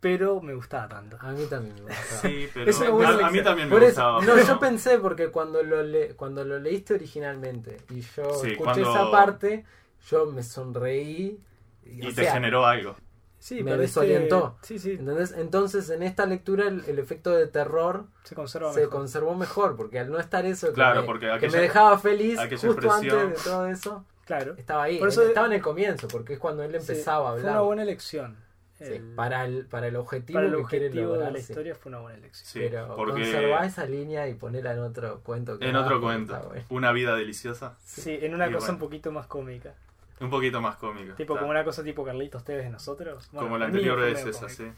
pero 0.00 0.40
me 0.40 0.54
gustaba 0.54 0.88
tanto. 0.88 1.16
A 1.20 1.32
mí 1.32 1.44
también 1.46 1.74
me 1.76 1.80
gustaba. 1.82 2.20
Sí, 2.20 2.48
pero 2.54 2.70
Es 2.70 2.78
una 2.80 2.90
buena 2.90 3.10
a, 3.24 3.28
a 3.28 3.30
mí 3.30 3.42
también 3.42 3.68
me 3.68 3.74
Por 3.74 3.82
eso, 3.82 4.12
gustaba. 4.14 4.24
no, 4.24 4.42
yo 4.46 4.58
pensé 4.60 4.98
porque 4.98 5.28
cuando 5.30 5.62
lo 5.62 5.82
le, 5.82 6.14
cuando 6.14 6.44
lo 6.44 6.58
leíste 6.58 6.94
originalmente 6.94 7.78
y 7.90 8.00
yo 8.02 8.30
Sí, 8.34 8.52
escuché 8.52 8.56
cuando- 8.56 8.90
esa 8.90 9.10
parte, 9.10 9.64
yo 10.06 10.26
me 10.26 10.42
sonreí 10.42 11.40
Y 11.84 12.02
o 12.06 12.08
te 12.08 12.22
sea, 12.24 12.32
generó 12.32 12.66
algo. 12.66 12.96
Sí, 13.38 13.56
Me 13.62 13.70
pero 13.72 13.82
desorientó. 13.82 14.56
Sí, 14.62 14.78
sí, 14.78 14.92
¿entendés? 14.92 15.32
Entonces 15.32 15.88
en 15.90 16.02
esta 16.02 16.26
lectura 16.26 16.66
el, 16.66 16.82
el 16.88 16.98
efecto 16.98 17.30
de 17.30 17.46
terror 17.46 18.06
se 18.24 18.34
conserva 18.34 18.72
se 18.72 18.80
mejor. 18.80 18.92
conservó 18.98 19.34
mejor 19.34 19.76
porque 19.76 19.98
al 20.00 20.10
no 20.10 20.18
estar 20.18 20.44
eso 20.46 20.68
que, 20.68 20.72
Claro, 20.74 21.02
me, 21.02 21.06
porque 21.06 21.26
que 21.26 21.32
aquella- 21.32 21.52
me 21.56 21.62
dejaba 21.62 21.98
feliz 21.98 22.40
justo 22.40 22.66
expresión- 22.72 23.18
antes 23.20 23.44
de 23.44 23.50
todo 23.50 23.66
eso 23.66 24.04
Claro. 24.24 24.54
estaba 24.56 24.84
ahí 24.84 24.98
Por 24.98 25.08
eso- 25.08 25.22
estaba 25.22 25.46
en 25.46 25.52
el 25.52 25.62
comienzo 25.62 26.08
porque 26.08 26.32
es 26.32 26.38
cuando 26.40 26.64
él 26.64 26.70
Sí, 26.72 26.76
empezaba 26.78 27.28
a 27.28 27.32
Fue 27.32 27.40
hablar 27.40 27.52
una 27.52 27.60
buena 27.62 27.82
elección. 27.82 28.36
Sí, 28.78 28.84
el- 28.84 29.14
para, 29.14 29.44
el, 29.44 29.66
para 29.66 29.86
el 29.86 29.96
objetivo 29.96 30.38
para 30.38 30.46
el 30.48 30.56
que 30.56 30.62
quiere 30.64 30.86
objetivo 30.86 31.12
de 31.12 31.14
lograr, 31.18 31.32
la 31.32 31.38
historia 31.38 31.74
fue 31.76 31.90
una 31.90 32.00
buena 32.00 32.18
elección. 32.18 32.46
Sí, 32.46 32.58
Pero 32.70 32.94
porque 32.96 33.12
conservar 33.22 33.64
esa 33.64 33.86
línea 33.86 34.28
y 34.28 34.34
ponerla 34.34 34.72
en 34.72 34.80
otro 34.80 35.20
cuento. 35.20 35.58
que 35.58 35.68
en 35.68 35.76
otro 35.76 36.00
cuento, 36.00 36.34
está 36.34 36.46
bueno. 36.48 36.64
una 36.70 36.92
vida 36.92 37.14
deliciosa, 37.14 37.76
Sí, 37.84 38.18
en 38.20 38.34
una 38.34 38.48
Y 38.48 38.52
cosa 38.52 38.66
bueno. 38.66 38.74
un 38.74 38.80
poquito 38.80 39.12
más 39.12 39.26
cómica. 39.28 39.74
Un 40.20 40.30
poquito 40.30 40.60
más 40.60 40.76
cómica. 40.76 41.14
Tipo 41.14 41.34
está. 41.34 41.40
como 41.40 41.50
una 41.50 41.64
cosa 41.64 41.82
tipo 41.84 42.04
Carlitos 42.04 42.44
Tevez 42.44 42.64
de 42.64 42.70
nosotros. 42.70 43.28
Bueno, 43.32 43.46
Como 43.48 43.58
la 43.58 43.66
anterior 43.66 43.98
medio 43.98 44.16
esa, 44.30 44.48
sí. 44.48 44.56
cómico. 44.64 44.76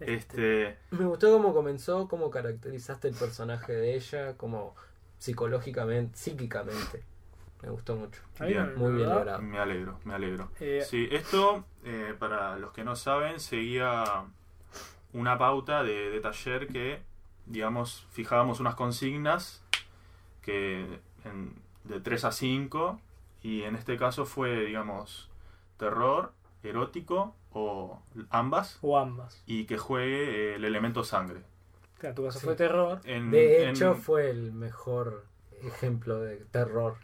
Este, 0.00 0.14
Este, 0.14 0.78
Me 0.92 1.04
gustó 1.04 1.30
cómo 1.32 1.52
comenzó, 1.52 2.08
cómo 2.08 2.30
caracterizaste 2.30 3.08
el 3.08 3.14
personaje 3.14 3.72
de 3.72 3.94
ella, 3.96 4.36
como 4.36 4.74
psicológicamente, 5.18 6.16
psíquicamente. 6.16 7.02
Me 7.62 7.68
gustó 7.68 7.94
mucho. 7.96 8.20
bien, 8.40 8.74
Muy 8.76 8.92
bien 8.94 9.08
logrado. 9.10 9.42
me 9.42 9.58
alegro, 9.58 10.00
me 10.04 10.14
alegro. 10.14 10.50
eh, 10.60 10.82
Sí, 10.88 11.08
esto, 11.12 11.64
eh, 11.84 12.14
para 12.18 12.56
los 12.58 12.72
que 12.72 12.84
no 12.84 12.96
saben, 12.96 13.38
seguía 13.38 14.24
una 15.12 15.36
pauta 15.36 15.82
de, 15.82 16.10
de 16.10 16.20
taller 16.20 16.68
que, 16.68 17.02
digamos, 17.44 18.06
fijábamos 18.12 18.60
unas 18.60 18.74
consignas 18.76 19.62
que 20.42 21.00
en- 21.24 21.54
de 21.84 22.00
3 22.00 22.24
a 22.24 22.32
5 22.32 22.98
y 23.42 23.62
en 23.62 23.74
este 23.76 23.96
caso 23.96 24.26
fue, 24.26 24.64
digamos, 24.66 25.30
terror, 25.76 26.32
erótico 26.62 27.34
o 27.52 28.00
ambas 28.30 28.78
O 28.82 28.98
ambas. 28.98 29.42
y 29.46 29.64
que 29.64 29.78
juegue 29.78 30.52
eh, 30.52 30.54
el 30.56 30.64
elemento 30.64 31.04
sangre. 31.04 31.42
Claro, 31.98 32.14
tu 32.14 32.24
caso 32.24 32.38
Sí. 32.38 32.46
fue 32.46 32.54
terror. 32.56 33.00
En- 33.04 33.30
De 33.30 33.64
en- 33.64 33.70
hecho, 33.70 33.94
fue 33.94 34.30
el 34.30 34.52
mejor 34.52 35.24
ejemplo 35.62 36.18
de 36.20 36.36
terror. 36.50 36.96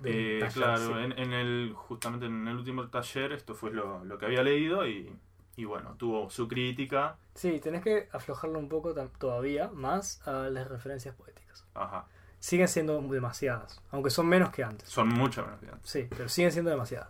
del 0.00 0.14
Eh, 0.14 0.38
taller, 0.40 0.52
claro, 0.54 0.86
sí. 0.86 0.92
en, 1.04 1.12
en 1.16 1.32
el, 1.32 1.72
justamente 1.76 2.26
en 2.26 2.48
el 2.48 2.56
último 2.56 2.88
taller 2.88 3.30
esto 3.32 3.54
fue 3.54 3.70
lo, 3.70 4.04
lo 4.04 4.18
que 4.18 4.26
había 4.26 4.42
leído 4.42 4.84
y, 4.88 5.14
y 5.56 5.64
bueno, 5.64 5.94
tuvo 5.96 6.28
su 6.28 6.48
crítica. 6.48 7.16
Sí, 7.36 7.60
tenés 7.60 7.84
que 7.84 8.08
aflojarlo 8.10 8.58
un 8.58 8.68
poco 8.68 8.94
todavía 9.20 9.70
más 9.72 10.26
a 10.26 10.48
las 10.50 10.66
referencias 10.68 11.14
poéticas. 11.14 11.64
Ajá. 11.74 12.06
Siguen 12.42 12.66
siendo 12.66 13.00
demasiadas, 13.02 13.80
aunque 13.92 14.10
son 14.10 14.26
menos 14.26 14.50
que 14.50 14.64
antes. 14.64 14.88
Son 14.88 15.06
mucho 15.08 15.44
menos 15.44 15.60
que 15.60 15.68
antes. 15.70 15.88
Sí, 15.88 16.06
pero 16.10 16.28
siguen 16.28 16.50
siendo 16.50 16.70
demasiadas. 16.72 17.08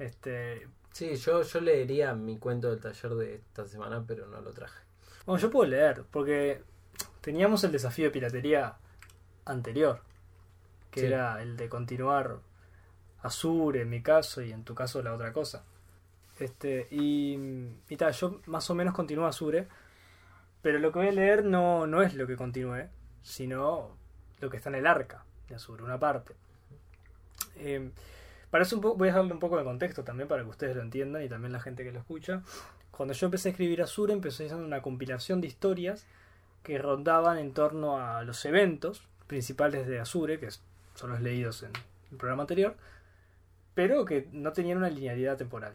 Este, 0.00 0.66
Sí, 0.90 1.14
yo, 1.16 1.42
yo 1.42 1.60
leería 1.60 2.12
mi 2.14 2.38
cuento 2.38 2.70
del 2.70 2.80
taller 2.80 3.14
de 3.14 3.34
esta 3.36 3.64
semana, 3.66 4.02
pero 4.06 4.26
no 4.26 4.40
lo 4.40 4.52
traje. 4.52 4.80
bueno, 5.26 5.40
yo 5.40 5.48
puedo 5.50 5.68
leer, 5.70 6.04
porque 6.10 6.62
teníamos 7.20 7.62
el 7.64 7.70
desafío 7.72 8.06
de 8.06 8.10
piratería 8.10 8.74
anterior, 9.44 10.02
que 10.90 11.00
Sí. 11.00 11.06
era 11.06 11.40
el 11.40 11.56
de 11.56 11.68
continuar 11.68 12.40
Azure 13.22 13.80
en 13.82 13.90
mi 13.90 14.02
caso 14.02 14.42
y 14.42 14.50
en 14.52 14.64
tu 14.64 14.74
caso 14.74 15.02
la 15.02 15.14
otra 15.14 15.32
cosa. 15.32 15.64
Este, 16.40 16.88
y, 16.90 17.38
y 17.88 17.96
tal, 17.96 18.12
yo 18.12 18.40
más 18.46 18.68
o 18.70 18.74
menos 18.74 18.92
continúo 18.94 19.26
Azure, 19.26 19.68
pero 20.62 20.78
lo 20.80 20.90
que 20.92 20.98
voy 20.98 21.08
a 21.08 21.12
leer 21.12 21.44
no, 21.44 21.86
no 21.86 22.02
es 22.02 22.14
lo 22.14 22.26
que 22.26 22.36
continúe, 22.36 22.88
sino 23.22 23.96
lo 24.44 24.50
que 24.50 24.58
está 24.58 24.68
en 24.68 24.76
el 24.76 24.86
arca 24.86 25.24
de 25.48 25.56
Azure, 25.56 25.82
una 25.82 25.98
parte. 25.98 26.34
Eh, 27.56 27.90
para 28.50 28.62
eso 28.62 28.76
un 28.76 28.82
voy 28.96 29.08
a 29.08 29.14
darle 29.14 29.32
un 29.32 29.40
poco 29.40 29.56
de 29.56 29.64
contexto 29.64 30.04
también 30.04 30.28
para 30.28 30.44
que 30.44 30.50
ustedes 30.50 30.76
lo 30.76 30.82
entiendan 30.82 31.22
y 31.22 31.28
también 31.28 31.52
la 31.52 31.60
gente 31.60 31.82
que 31.82 31.90
lo 31.90 31.98
escucha. 31.98 32.42
Cuando 32.90 33.14
yo 33.14 33.26
empecé 33.26 33.48
a 33.48 33.50
escribir 33.50 33.82
Azure, 33.82 34.12
empecé 34.12 34.44
haciendo 34.44 34.64
una 34.64 34.82
compilación 34.82 35.40
de 35.40 35.48
historias 35.48 36.06
que 36.62 36.78
rondaban 36.78 37.38
en 37.38 37.52
torno 37.52 37.98
a 37.98 38.22
los 38.22 38.44
eventos 38.44 39.02
principales 39.26 39.86
de 39.86 39.98
Azure, 39.98 40.38
que 40.38 40.48
son 40.94 41.10
los 41.10 41.20
leídos 41.20 41.62
en 41.64 41.72
el 42.12 42.16
programa 42.16 42.44
anterior, 42.44 42.76
pero 43.74 44.04
que 44.04 44.28
no 44.32 44.52
tenían 44.52 44.78
una 44.78 44.90
linealidad 44.90 45.36
temporal. 45.36 45.74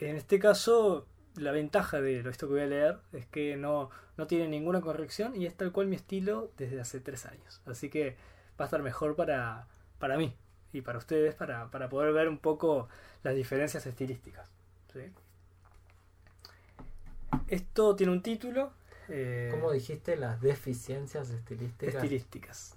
En 0.00 0.16
este 0.16 0.38
caso, 0.38 1.06
la 1.38 1.52
ventaja 1.52 2.00
de 2.00 2.20
esto 2.20 2.46
que 2.46 2.54
voy 2.54 2.62
a 2.62 2.66
leer 2.66 2.98
es 3.12 3.26
que 3.26 3.56
no, 3.56 3.90
no 4.16 4.26
tiene 4.26 4.48
ninguna 4.48 4.80
corrección 4.80 5.34
y 5.36 5.46
es 5.46 5.54
tal 5.54 5.72
cual 5.72 5.86
mi 5.86 5.96
estilo 5.96 6.50
desde 6.56 6.80
hace 6.80 7.00
tres 7.00 7.26
años. 7.26 7.60
Así 7.66 7.88
que 7.88 8.16
va 8.60 8.64
a 8.64 8.66
estar 8.66 8.82
mejor 8.82 9.16
para, 9.16 9.66
para 9.98 10.16
mí 10.18 10.34
y 10.72 10.82
para 10.82 10.98
ustedes 10.98 11.34
para, 11.34 11.70
para 11.70 11.88
poder 11.88 12.12
ver 12.12 12.28
un 12.28 12.38
poco 12.38 12.88
las 13.22 13.34
diferencias 13.34 13.86
estilísticas. 13.86 14.48
¿sí? 14.92 15.00
Esto 17.48 17.96
tiene 17.96 18.12
un 18.12 18.22
título. 18.22 18.72
eh, 19.08 19.48
¿Cómo 19.50 19.72
dijiste 19.72 20.16
las 20.16 20.40
deficiencias 20.40 21.30
estilísticas? 21.30 21.94
estilísticas. 21.94 22.74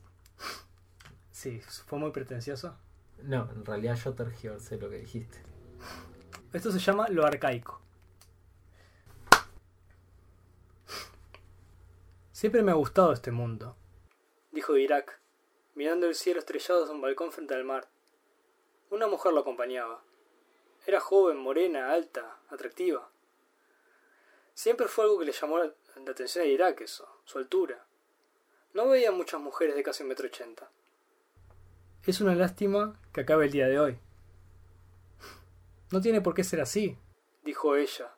Sí, 1.31 1.61
fue 1.87 1.99
muy 1.99 2.11
pretencioso. 2.11 2.75
No, 3.23 3.49
en 3.51 3.65
realidad 3.65 3.95
yo 3.95 4.13
tergiversé 4.13 4.77
lo 4.77 4.89
que 4.89 4.97
dijiste. 4.97 5.39
Esto 6.53 6.71
se 6.71 6.79
llama 6.79 7.07
lo 7.09 7.25
arcaico. 7.25 7.81
Siempre 12.41 12.63
me 12.63 12.71
ha 12.71 12.73
gustado 12.73 13.13
este 13.13 13.29
mundo, 13.29 13.75
dijo 14.51 14.75
Irak, 14.75 15.19
mirando 15.75 16.07
el 16.07 16.15
cielo 16.15 16.39
estrellado 16.39 16.81
desde 16.81 16.95
un 16.95 16.99
balcón 16.99 17.31
frente 17.31 17.53
al 17.53 17.63
mar. 17.63 17.87
Una 18.89 19.05
mujer 19.05 19.31
lo 19.31 19.41
acompañaba. 19.41 20.01
Era 20.87 20.99
joven, 20.99 21.37
morena, 21.37 21.91
alta, 21.91 22.39
atractiva. 22.49 23.11
Siempre 24.55 24.87
fue 24.87 25.03
algo 25.03 25.19
que 25.19 25.25
le 25.25 25.33
llamó 25.33 25.59
la 25.59 25.71
atención 26.09 26.43
a 26.43 26.47
Irak 26.47 26.81
eso, 26.81 27.07
su 27.25 27.37
altura. 27.37 27.85
No 28.73 28.87
veía 28.87 29.11
muchas 29.11 29.39
mujeres 29.39 29.75
de 29.75 29.83
casi 29.83 30.01
un 30.01 30.09
metro 30.09 30.25
ochenta. 30.25 30.71
Es 32.07 32.21
una 32.21 32.33
lástima 32.33 32.99
que 33.13 33.21
acabe 33.21 33.45
el 33.45 33.51
día 33.51 33.67
de 33.67 33.79
hoy. 33.79 33.99
No 35.91 36.01
tiene 36.01 36.21
por 36.21 36.33
qué 36.33 36.43
ser 36.43 36.59
así, 36.59 36.97
dijo 37.43 37.75
ella, 37.75 38.15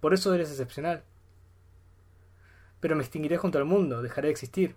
Por 0.00 0.14
eso 0.14 0.32
eres 0.34 0.50
excepcional. 0.50 1.04
Pero 2.80 2.96
me 2.96 3.02
extinguiré 3.02 3.36
junto 3.36 3.58
al 3.58 3.64
mundo, 3.64 4.02
dejaré 4.02 4.28
de 4.28 4.32
existir. 4.32 4.76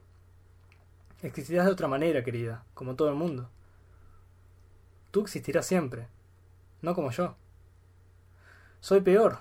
Existirás 1.22 1.66
de 1.66 1.72
otra 1.72 1.88
manera, 1.88 2.24
querida, 2.24 2.64
como 2.74 2.96
todo 2.96 3.10
el 3.10 3.16
mundo. 3.16 3.50
Tú 5.12 5.22
existirás 5.22 5.66
siempre, 5.66 6.08
no 6.82 6.96
como 6.96 7.12
yo. 7.12 7.36
Soy 8.80 9.02
peor. 9.02 9.38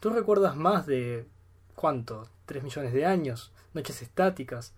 Tú 0.00 0.10
recuerdas 0.10 0.56
más 0.56 0.86
de... 0.86 1.26
¿Cuánto? 1.74 2.28
¿Tres 2.46 2.62
millones 2.62 2.92
de 2.92 3.06
años? 3.06 3.52
Noches 3.74 4.02
estáticas. 4.02 4.74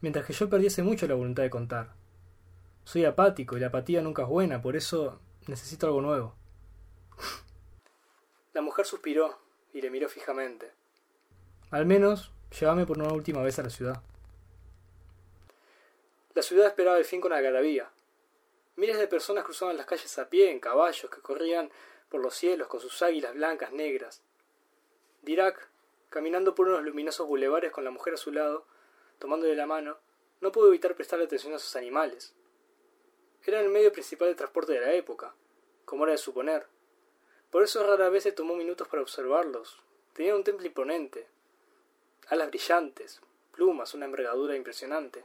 Mientras 0.00 0.24
que 0.24 0.32
yo 0.32 0.48
perdiese 0.48 0.82
mucho 0.82 1.08
la 1.08 1.14
voluntad 1.14 1.42
de 1.42 1.50
contar. 1.50 1.97
Soy 2.88 3.04
apático 3.04 3.54
y 3.54 3.60
la 3.60 3.66
apatía 3.66 4.00
nunca 4.00 4.22
es 4.22 4.28
buena, 4.28 4.62
por 4.62 4.74
eso 4.74 5.20
necesito 5.46 5.86
algo 5.86 6.00
nuevo. 6.00 6.34
La 8.54 8.62
mujer 8.62 8.86
suspiró 8.86 9.38
y 9.74 9.82
le 9.82 9.90
miró 9.90 10.08
fijamente. 10.08 10.72
Al 11.70 11.84
menos, 11.84 12.32
llévame 12.58 12.86
por 12.86 12.96
una 12.96 13.12
última 13.12 13.42
vez 13.42 13.58
a 13.58 13.62
la 13.62 13.68
ciudad. 13.68 14.02
La 16.32 16.40
ciudad 16.40 16.66
esperaba 16.66 16.96
el 16.96 17.04
fin 17.04 17.20
con 17.20 17.34
algarabía. 17.34 17.90
Miles 18.76 18.96
de 18.96 19.06
personas 19.06 19.44
cruzaban 19.44 19.76
las 19.76 19.84
calles 19.84 20.18
a 20.18 20.30
pie 20.30 20.50
en 20.50 20.58
caballos 20.58 21.10
que 21.10 21.20
corrían 21.20 21.70
por 22.08 22.22
los 22.22 22.34
cielos 22.34 22.68
con 22.68 22.80
sus 22.80 23.02
águilas 23.02 23.34
blancas 23.34 23.70
negras. 23.70 24.22
Dirac, 25.20 25.68
caminando 26.08 26.54
por 26.54 26.68
unos 26.68 26.82
luminosos 26.84 27.28
bulevares 27.28 27.70
con 27.70 27.84
la 27.84 27.90
mujer 27.90 28.14
a 28.14 28.16
su 28.16 28.32
lado, 28.32 28.64
tomándole 29.18 29.54
la 29.56 29.66
mano, 29.66 29.98
no 30.40 30.52
pudo 30.52 30.68
evitar 30.68 30.94
prestarle 30.94 31.26
atención 31.26 31.52
a 31.52 31.58
sus 31.58 31.76
animales. 31.76 32.34
Eran 33.48 33.64
el 33.64 33.70
medio 33.70 33.90
principal 33.90 34.28
de 34.28 34.34
transporte 34.34 34.74
de 34.74 34.80
la 34.80 34.92
época, 34.92 35.34
como 35.86 36.04
era 36.04 36.12
de 36.12 36.18
suponer. 36.18 36.66
Por 37.50 37.62
eso 37.62 37.82
rara 37.82 38.10
vez 38.10 38.24
se 38.24 38.32
tomó 38.32 38.54
minutos 38.54 38.86
para 38.88 39.00
observarlos. 39.00 39.80
Tenían 40.12 40.36
un 40.36 40.44
temple 40.44 40.66
imponente, 40.66 41.26
alas 42.26 42.48
brillantes, 42.48 43.22
plumas, 43.52 43.94
una 43.94 44.04
envergadura 44.04 44.54
impresionante. 44.54 45.24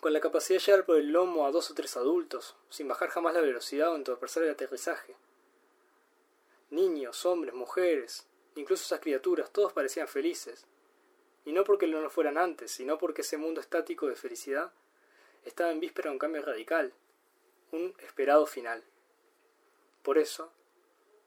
Con 0.00 0.12
la 0.12 0.18
capacidad 0.18 0.58
de 0.58 0.64
llegar 0.66 0.84
por 0.84 0.96
el 0.96 1.12
lomo 1.12 1.46
a 1.46 1.52
dos 1.52 1.70
o 1.70 1.74
tres 1.74 1.96
adultos, 1.96 2.56
sin 2.68 2.88
bajar 2.88 3.10
jamás 3.10 3.32
la 3.32 3.42
velocidad 3.42 3.92
o 3.92 3.94
entorpecer 3.94 4.42
el 4.42 4.50
aterrizaje. 4.50 5.14
Niños, 6.70 7.24
hombres, 7.26 7.54
mujeres, 7.54 8.26
incluso 8.56 8.82
esas 8.82 8.98
criaturas, 8.98 9.52
todos 9.52 9.72
parecían 9.72 10.08
felices. 10.08 10.66
y 11.44 11.52
no 11.52 11.62
porque 11.62 11.86
no 11.86 12.00
lo 12.00 12.10
fueran 12.10 12.38
antes, 12.38 12.72
sino 12.72 12.98
porque 12.98 13.20
ese 13.20 13.36
mundo 13.36 13.60
estático 13.60 14.08
de 14.08 14.16
felicidad 14.16 14.72
estaba 15.44 15.70
en 15.70 15.80
víspera 15.80 16.10
de 16.10 16.14
un 16.14 16.18
cambio 16.18 16.42
radical, 16.42 16.92
un 17.72 17.94
esperado 17.98 18.46
final. 18.46 18.84
Por 20.02 20.18
eso, 20.18 20.52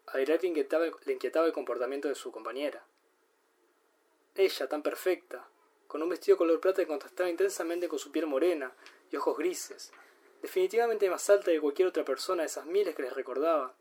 a 0.08 0.18
le 0.18 0.48
inquietaba 0.48 1.46
el 1.46 1.54
comportamiento 1.54 2.08
de 2.08 2.16
su 2.16 2.32
compañera. 2.32 2.84
Ella, 4.36 4.68
tan 4.68 4.82
perfecta, 4.82 5.48
con 5.88 6.02
un 6.02 6.10
vestido 6.10 6.38
color 6.38 6.60
plata 6.60 6.82
que 6.82 6.88
contrastaba 6.88 7.30
intensamente 7.30 7.88
con 7.88 8.00
su 8.00 8.12
piel 8.12 8.26
morena 8.26 8.74
y 9.12 9.16
ojos 9.16 9.38
grises, 9.38 9.92
definitivamente 10.42 11.10
más 11.10 11.30
alta 11.30 11.52
que 11.52 11.62
cualquier 11.62 11.88
otra 11.88 12.04
persona 12.04 12.42
de 12.42 12.48
esas 12.48 12.66
miles 12.66 12.96
que 12.96 13.04
les 13.04 13.14
recordaban. 13.14 13.72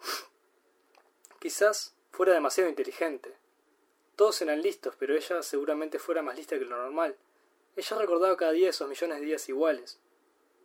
Quizás 1.38 1.94
fuera 2.10 2.32
demasiado 2.32 2.70
inteligente. 2.70 3.36
Todos 4.16 4.40
eran 4.42 4.62
listos, 4.62 4.94
pero 4.98 5.14
ella 5.14 5.42
seguramente 5.42 5.98
fuera 5.98 6.22
más 6.22 6.36
lista 6.36 6.58
que 6.58 6.64
lo 6.64 6.76
normal. 6.76 7.16
Ella 7.76 7.96
recordaba 7.98 8.36
cada 8.36 8.52
día 8.52 8.70
esos 8.70 8.88
millones 8.88 9.20
de 9.20 9.26
días 9.26 9.48
iguales. 9.48 9.98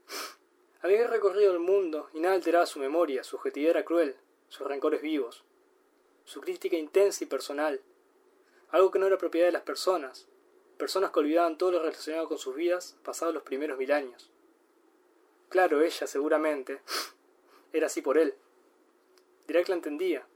Había 0.81 1.07
recorrido 1.07 1.53
el 1.53 1.59
mundo 1.59 2.09
y 2.13 2.19
nada 2.19 2.35
alteraba 2.35 2.65
su 2.65 2.79
memoria, 2.79 3.23
su 3.23 3.37
objetividad 3.37 3.71
era 3.71 3.85
cruel, 3.85 4.15
sus 4.49 4.67
rencores 4.67 5.01
vivos, 5.01 5.43
su 6.25 6.41
crítica 6.41 6.75
intensa 6.75 7.23
y 7.23 7.27
personal, 7.27 7.81
algo 8.69 8.91
que 8.91 8.99
no 8.99 9.07
era 9.07 9.17
propiedad 9.17 9.47
de 9.47 9.51
las 9.51 9.61
personas, 9.63 10.27
personas 10.77 11.11
que 11.11 11.19
olvidaban 11.19 11.57
todo 11.57 11.71
lo 11.71 11.79
relacionado 11.79 12.27
con 12.27 12.37
sus 12.37 12.55
vidas 12.55 12.97
pasados 13.03 13.33
los 13.33 13.43
primeros 13.43 13.77
mil 13.77 13.91
años. 13.91 14.31
Claro, 15.49 15.81
ella, 15.81 16.07
seguramente, 16.07 16.81
era 17.73 17.87
así 17.87 18.01
por 18.01 18.17
él. 18.17 18.35
Dirac 19.47 19.69
la 19.69 19.75
entendía. 19.75 20.27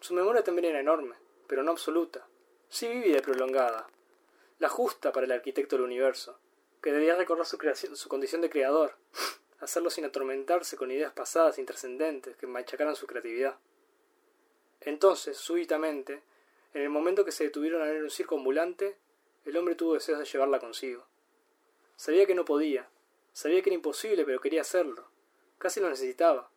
Su 0.00 0.14
memoria 0.14 0.44
también 0.44 0.66
era 0.66 0.80
enorme, 0.80 1.16
pero 1.46 1.62
no 1.62 1.72
absoluta, 1.72 2.26
sí 2.68 2.88
vívida 2.88 3.18
y 3.18 3.22
prolongada, 3.22 3.88
la 4.62 4.68
justa 4.68 5.10
para 5.10 5.26
el 5.26 5.32
arquitecto 5.32 5.74
del 5.74 5.86
universo, 5.86 6.38
que 6.80 6.92
debía 6.92 7.16
recordar 7.16 7.44
su, 7.44 7.58
creación, 7.58 7.96
su 7.96 8.08
condición 8.08 8.42
de 8.42 8.48
creador, 8.48 8.94
hacerlo 9.58 9.90
sin 9.90 10.04
atormentarse 10.04 10.76
con 10.76 10.92
ideas 10.92 11.12
pasadas 11.12 11.58
intrascendentes 11.58 12.36
que 12.36 12.46
machacaran 12.46 12.94
su 12.94 13.08
creatividad. 13.08 13.56
Entonces, 14.80 15.36
súbitamente, 15.36 16.22
en 16.74 16.82
el 16.82 16.90
momento 16.90 17.24
que 17.24 17.32
se 17.32 17.42
detuvieron 17.42 17.82
a 17.82 17.86
ver 17.86 18.04
un 18.04 18.10
circo 18.10 18.36
ambulante, 18.36 18.96
el 19.44 19.56
hombre 19.56 19.74
tuvo 19.74 19.94
deseos 19.94 20.20
de 20.20 20.26
llevarla 20.26 20.60
consigo. 20.60 21.06
Sabía 21.96 22.24
que 22.24 22.36
no 22.36 22.44
podía, 22.44 22.88
sabía 23.32 23.62
que 23.62 23.70
era 23.70 23.74
imposible, 23.74 24.24
pero 24.24 24.40
quería 24.40 24.60
hacerlo. 24.60 25.08
Casi 25.58 25.80
lo 25.80 25.90
necesitaba. 25.90 26.50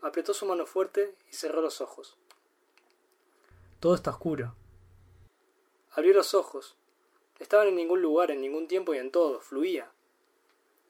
Apretó 0.00 0.32
su 0.32 0.46
mano 0.46 0.64
fuerte 0.64 1.14
y 1.30 1.34
cerró 1.34 1.60
los 1.60 1.82
ojos. 1.82 2.16
Todo 3.80 3.94
está 3.94 4.12
oscuro. 4.12 4.54
Abrió 5.90 6.14
los 6.14 6.32
ojos. 6.32 6.78
Estaban 7.38 7.68
en 7.68 7.76
ningún 7.76 8.00
lugar, 8.00 8.30
en 8.30 8.40
ningún 8.40 8.68
tiempo 8.68 8.94
y 8.94 8.98
en 8.98 9.10
todo, 9.10 9.40
fluía. 9.40 9.90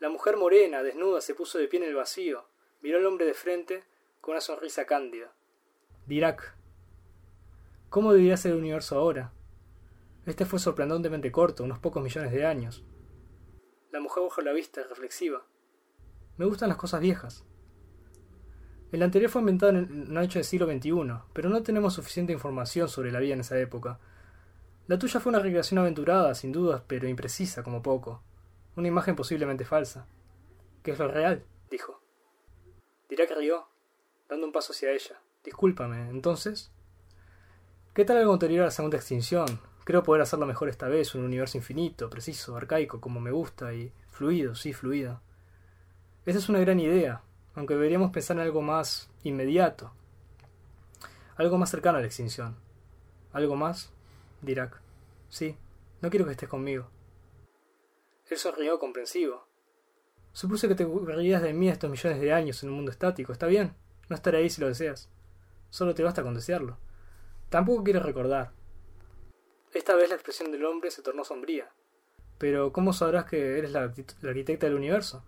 La 0.00 0.08
mujer 0.08 0.36
morena, 0.36 0.82
desnuda, 0.82 1.20
se 1.20 1.34
puso 1.34 1.58
de 1.58 1.68
pie 1.68 1.80
en 1.80 1.88
el 1.88 1.94
vacío, 1.94 2.46
miró 2.82 2.98
al 2.98 3.06
hombre 3.06 3.26
de 3.26 3.34
frente 3.34 3.84
con 4.20 4.32
una 4.32 4.40
sonrisa 4.40 4.84
cándida. 4.84 5.32
Dirac, 6.06 6.54
¿cómo 7.88 8.12
debería 8.12 8.36
ser 8.36 8.52
el 8.52 8.58
universo 8.58 8.98
ahora? 8.98 9.32
Este 10.26 10.44
fue 10.44 10.58
sorprendentemente 10.58 11.32
corto, 11.32 11.64
unos 11.64 11.78
pocos 11.78 12.02
millones 12.02 12.32
de 12.32 12.44
años. 12.44 12.84
La 13.90 14.00
mujer 14.00 14.22
bajó 14.22 14.40
la 14.40 14.52
vista, 14.52 14.82
reflexiva. 14.82 15.46
Me 16.36 16.46
gustan 16.46 16.68
las 16.68 16.78
cosas 16.78 17.00
viejas. 17.00 17.44
El 18.90 19.02
anterior 19.02 19.30
fue 19.30 19.40
inventado 19.40 19.72
en 19.72 20.10
un 20.10 20.18
hecho 20.18 20.38
del 20.38 20.44
siglo 20.44 20.66
XXI, 20.66 21.24
pero 21.32 21.48
no 21.48 21.62
tenemos 21.62 21.94
suficiente 21.94 22.32
información 22.32 22.88
sobre 22.88 23.12
la 23.12 23.20
vida 23.20 23.34
en 23.34 23.40
esa 23.40 23.58
época. 23.58 23.98
La 24.86 24.98
tuya 24.98 25.18
fue 25.18 25.30
una 25.30 25.38
recreación 25.38 25.78
aventurada, 25.78 26.34
sin 26.34 26.52
dudas, 26.52 26.82
pero 26.86 27.08
imprecisa 27.08 27.62
como 27.62 27.82
poco. 27.82 28.22
Una 28.76 28.88
imagen 28.88 29.16
posiblemente 29.16 29.64
falsa. 29.64 30.06
¿Qué 30.82 30.90
es 30.90 30.98
lo 30.98 31.08
real? 31.08 31.42
dijo. 31.70 32.02
Dirac 33.08 33.30
rió, 33.36 33.66
dando 34.28 34.46
un 34.46 34.52
paso 34.52 34.72
hacia 34.72 34.92
ella. 34.92 35.18
Discúlpame, 35.42 36.10
entonces. 36.10 36.70
¿Qué 37.94 38.04
tal 38.04 38.18
algo 38.18 38.34
anterior 38.34 38.62
a 38.62 38.66
la 38.66 38.70
segunda 38.70 38.98
extinción? 38.98 39.46
Creo 39.84 40.02
poder 40.02 40.20
hacerlo 40.20 40.44
mejor 40.44 40.68
esta 40.68 40.88
vez, 40.88 41.14
un 41.14 41.24
universo 41.24 41.56
infinito, 41.56 42.10
preciso, 42.10 42.56
arcaico, 42.56 43.00
como 43.00 43.20
me 43.20 43.30
gusta, 43.30 43.72
y 43.72 43.90
fluido, 44.10 44.54
sí, 44.54 44.74
fluido. 44.74 45.22
Esa 46.26 46.38
es 46.38 46.48
una 46.50 46.58
gran 46.58 46.78
idea, 46.78 47.22
aunque 47.54 47.74
deberíamos 47.74 48.10
pensar 48.10 48.36
en 48.36 48.42
algo 48.42 48.60
más 48.60 49.10
inmediato. 49.22 49.92
Algo 51.36 51.56
más 51.56 51.70
cercano 51.70 51.96
a 51.96 52.00
la 52.02 52.06
extinción. 52.06 52.56
¿Algo 53.32 53.56
más? 53.56 53.93
Dirac. 54.44 54.80
Sí, 55.28 55.56
no 56.00 56.10
quiero 56.10 56.24
que 56.24 56.32
estés 56.32 56.48
conmigo. 56.48 56.90
Él 58.28 58.38
sonrió 58.38 58.78
comprensivo. 58.78 59.46
Supuse 60.32 60.66
que 60.66 60.74
te 60.74 60.86
reirías 60.86 61.42
de 61.42 61.52
mí 61.52 61.68
estos 61.68 61.90
millones 61.90 62.20
de 62.20 62.32
años 62.32 62.62
en 62.62 62.70
un 62.70 62.76
mundo 62.76 62.90
estático. 62.90 63.32
Está 63.32 63.46
bien, 63.46 63.74
no 64.08 64.16
estaré 64.16 64.38
ahí 64.38 64.50
si 64.50 64.60
lo 64.60 64.68
deseas. 64.68 65.08
Solo 65.70 65.94
te 65.94 66.02
basta 66.02 66.22
con 66.22 66.34
desearlo. 66.34 66.78
Tampoco 67.50 67.84
quiero 67.84 68.00
recordar. 68.00 68.52
Esta 69.72 69.94
vez 69.94 70.08
la 70.08 70.14
expresión 70.14 70.50
del 70.52 70.64
hombre 70.64 70.90
se 70.90 71.02
tornó 71.02 71.24
sombría. 71.24 71.70
Pero 72.38 72.72
¿cómo 72.72 72.92
sabrás 72.92 73.26
que 73.26 73.58
eres 73.58 73.70
la, 73.72 73.92
la 74.22 74.30
arquitecta 74.30 74.66
del 74.66 74.76
universo? 74.76 75.24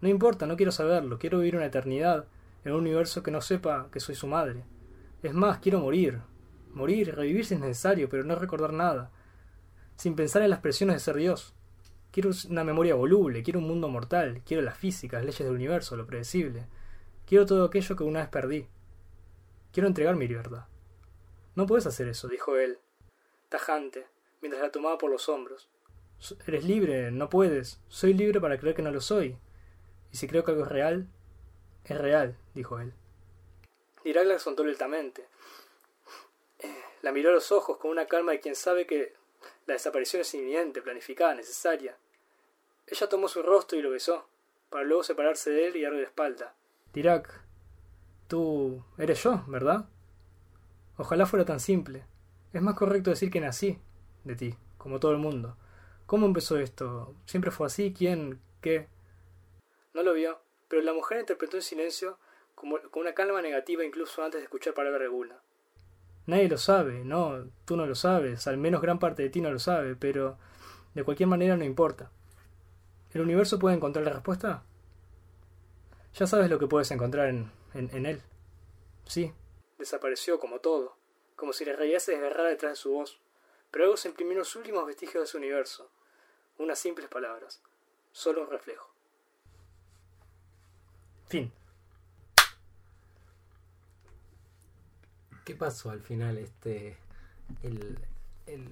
No 0.00 0.08
importa, 0.08 0.46
no 0.46 0.56
quiero 0.56 0.72
saberlo. 0.72 1.18
Quiero 1.18 1.38
vivir 1.38 1.56
una 1.56 1.66
eternidad 1.66 2.26
en 2.64 2.72
un 2.72 2.80
universo 2.80 3.22
que 3.22 3.30
no 3.30 3.40
sepa 3.40 3.88
que 3.92 4.00
soy 4.00 4.14
su 4.14 4.26
madre. 4.26 4.64
Es 5.22 5.32
más, 5.32 5.58
quiero 5.58 5.80
morir. 5.80 6.20
Morir, 6.76 7.16
revivir 7.16 7.46
si 7.46 7.54
es 7.54 7.60
necesario, 7.60 8.10
pero 8.10 8.22
no 8.22 8.34
recordar 8.34 8.74
nada. 8.74 9.10
Sin 9.96 10.14
pensar 10.14 10.42
en 10.42 10.50
las 10.50 10.60
presiones 10.60 10.96
de 10.96 11.00
ser 11.00 11.16
Dios. 11.16 11.54
Quiero 12.10 12.28
una 12.50 12.64
memoria 12.64 12.94
voluble, 12.94 13.42
quiero 13.42 13.60
un 13.60 13.66
mundo 13.66 13.88
mortal, 13.88 14.42
quiero 14.44 14.62
las 14.62 14.82
leyes 14.82 15.38
del 15.38 15.54
universo, 15.54 15.96
lo 15.96 16.06
predecible. 16.06 16.66
Quiero 17.24 17.46
todo 17.46 17.64
aquello 17.64 17.96
que 17.96 18.04
una 18.04 18.20
vez 18.20 18.28
perdí. 18.28 18.68
Quiero 19.72 19.86
entregar 19.86 20.16
mi 20.16 20.28
libertad. 20.28 20.66
No 21.54 21.64
puedes 21.64 21.86
hacer 21.86 22.08
eso, 22.08 22.28
dijo 22.28 22.58
él, 22.58 22.78
tajante, 23.48 24.06
mientras 24.42 24.62
la 24.62 24.70
tomaba 24.70 24.98
por 24.98 25.10
los 25.10 25.30
hombros. 25.30 25.70
Eres 26.46 26.64
libre, 26.64 27.10
no 27.10 27.30
puedes. 27.30 27.80
Soy 27.88 28.12
libre 28.12 28.38
para 28.38 28.58
creer 28.58 28.76
que 28.76 28.82
no 28.82 28.90
lo 28.90 29.00
soy. 29.00 29.38
Y 30.12 30.18
si 30.18 30.28
creo 30.28 30.44
que 30.44 30.50
algo 30.50 30.64
es 30.64 30.70
real, 30.70 31.08
es 31.86 31.96
real, 31.96 32.36
dijo 32.54 32.78
él. 32.80 32.92
Dirac 34.04 34.26
la 34.26 34.62
lentamente. 34.62 35.26
La 37.06 37.12
miró 37.12 37.30
a 37.30 37.34
los 37.34 37.52
ojos 37.52 37.76
con 37.76 37.92
una 37.92 38.06
calma 38.06 38.32
de 38.32 38.40
quien 38.40 38.56
sabe 38.56 38.84
que 38.84 39.14
la 39.66 39.74
desaparición 39.74 40.22
es 40.22 40.34
inminente, 40.34 40.82
planificada, 40.82 41.36
necesaria. 41.36 41.96
Ella 42.84 43.08
tomó 43.08 43.28
su 43.28 43.44
rostro 43.44 43.78
y 43.78 43.82
lo 43.82 43.90
besó, 43.90 44.26
para 44.70 44.82
luego 44.82 45.04
separarse 45.04 45.50
de 45.50 45.68
él 45.68 45.76
y 45.76 45.82
darle 45.82 46.00
la 46.00 46.08
espalda. 46.08 46.56
Dirac, 46.92 47.44
tú 48.26 48.84
eres 48.98 49.22
yo, 49.22 49.44
¿verdad? 49.46 49.88
Ojalá 50.96 51.26
fuera 51.26 51.44
tan 51.44 51.60
simple. 51.60 52.04
Es 52.52 52.60
más 52.60 52.74
correcto 52.74 53.10
decir 53.10 53.30
que 53.30 53.40
nací 53.40 53.78
de 54.24 54.34
ti, 54.34 54.56
como 54.76 54.98
todo 54.98 55.12
el 55.12 55.18
mundo. 55.18 55.56
¿Cómo 56.06 56.26
empezó 56.26 56.58
esto? 56.58 57.14
¿Siempre 57.24 57.52
fue 57.52 57.68
así? 57.68 57.94
¿Quién? 57.96 58.40
¿Qué? 58.60 58.88
No 59.94 60.02
lo 60.02 60.12
vio, 60.12 60.40
pero 60.66 60.82
la 60.82 60.92
mujer 60.92 61.20
interpretó 61.20 61.56
en 61.56 61.62
silencio 61.62 62.18
como, 62.56 62.80
con 62.90 63.02
una 63.02 63.14
calma 63.14 63.40
negativa 63.42 63.84
incluso 63.84 64.24
antes 64.24 64.40
de 64.40 64.46
escuchar 64.46 64.74
palabra 64.74 65.04
alguna. 65.04 65.40
Nadie 66.26 66.48
lo 66.48 66.58
sabe, 66.58 67.04
no, 67.04 67.44
tú 67.64 67.76
no 67.76 67.86
lo 67.86 67.94
sabes, 67.94 68.46
al 68.48 68.58
menos 68.58 68.82
gran 68.82 68.98
parte 68.98 69.22
de 69.22 69.30
ti 69.30 69.40
no 69.40 69.50
lo 69.50 69.60
sabe, 69.60 69.94
pero 69.94 70.36
de 70.94 71.04
cualquier 71.04 71.28
manera 71.28 71.56
no 71.56 71.64
importa. 71.64 72.10
¿El 73.12 73.20
universo 73.20 73.58
puede 73.58 73.76
encontrar 73.76 74.04
la 74.04 74.12
respuesta? 74.12 74.64
Ya 76.14 76.26
sabes 76.26 76.50
lo 76.50 76.58
que 76.58 76.66
puedes 76.66 76.90
encontrar 76.90 77.28
en, 77.28 77.50
en, 77.74 78.06
él. 78.06 78.22
Sí. 79.06 79.32
Desapareció 79.78 80.40
como 80.40 80.58
todo, 80.58 80.96
como 81.36 81.52
si 81.52 81.64
la 81.64 81.76
realidad 81.76 82.00
se 82.00 82.12
desgarrara 82.12 82.48
detrás 82.48 82.72
de 82.72 82.76
su 82.76 82.92
voz, 82.92 83.20
pero 83.70 83.84
algo 83.84 83.96
se 83.96 84.08
imprimió 84.08 84.32
en 84.32 84.38
los 84.38 84.56
últimos 84.56 84.86
vestigios 84.86 85.22
de 85.22 85.26
su 85.28 85.38
universo. 85.38 85.90
Unas 86.58 86.78
simples 86.78 87.08
palabras, 87.08 87.62
solo 88.12 88.42
un 88.42 88.50
reflejo. 88.50 88.90
Fin. 91.28 91.52
¿Qué 95.46 95.54
pasó 95.54 95.90
al 95.90 96.00
final? 96.00 96.38
Este. 96.38 96.96
El, 97.62 97.96
el, 98.48 98.68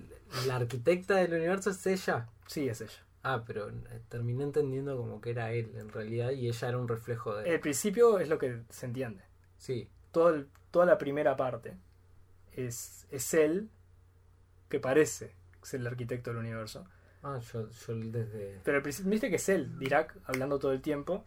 ¿La 0.49 0.57
arquitecta 0.57 1.15
del 1.15 1.33
universo 1.35 1.71
es 1.71 1.87
ella? 1.87 2.27
Sí, 2.49 2.69
es 2.69 2.81
ella. 2.81 3.01
Ah, 3.23 3.45
pero 3.47 3.71
terminé 4.09 4.43
entendiendo 4.43 4.97
como 4.97 5.21
que 5.21 5.31
era 5.31 5.53
él 5.53 5.71
en 5.79 5.89
realidad 5.89 6.33
y 6.33 6.49
ella 6.49 6.69
era 6.69 6.77
un 6.79 6.89
reflejo 6.89 7.37
de 7.37 7.45
él. 7.49 7.55
El 7.55 7.61
principio 7.61 8.19
es 8.19 8.29
lo 8.29 8.39
que 8.39 8.61
se 8.71 8.87
entiende. 8.87 9.23
Sí. 9.57 9.89
Todo 10.11 10.31
el- 10.31 10.49
toda 10.73 10.85
la 10.85 10.99
primera 10.99 11.37
parte 11.37 11.77
es, 12.57 13.07
es 13.13 13.33
él 13.35 13.71
que 14.69 14.81
parece 14.81 15.33
ser 15.63 15.79
el 15.81 15.87
arquitecto 15.87 16.31
del 16.31 16.41
universo. 16.41 16.85
Ah, 17.23 17.39
yo, 17.53 17.71
yo 17.71 17.95
desde. 17.95 18.61
Pero 18.65 18.83
principio, 18.83 19.13
viste 19.13 19.31
que 19.31 19.37
es 19.37 19.49
él, 19.49 19.79
Dirac, 19.79 20.17
hablando 20.27 20.59
todo 20.59 20.73
el 20.73 20.83
tiempo. 20.83 21.25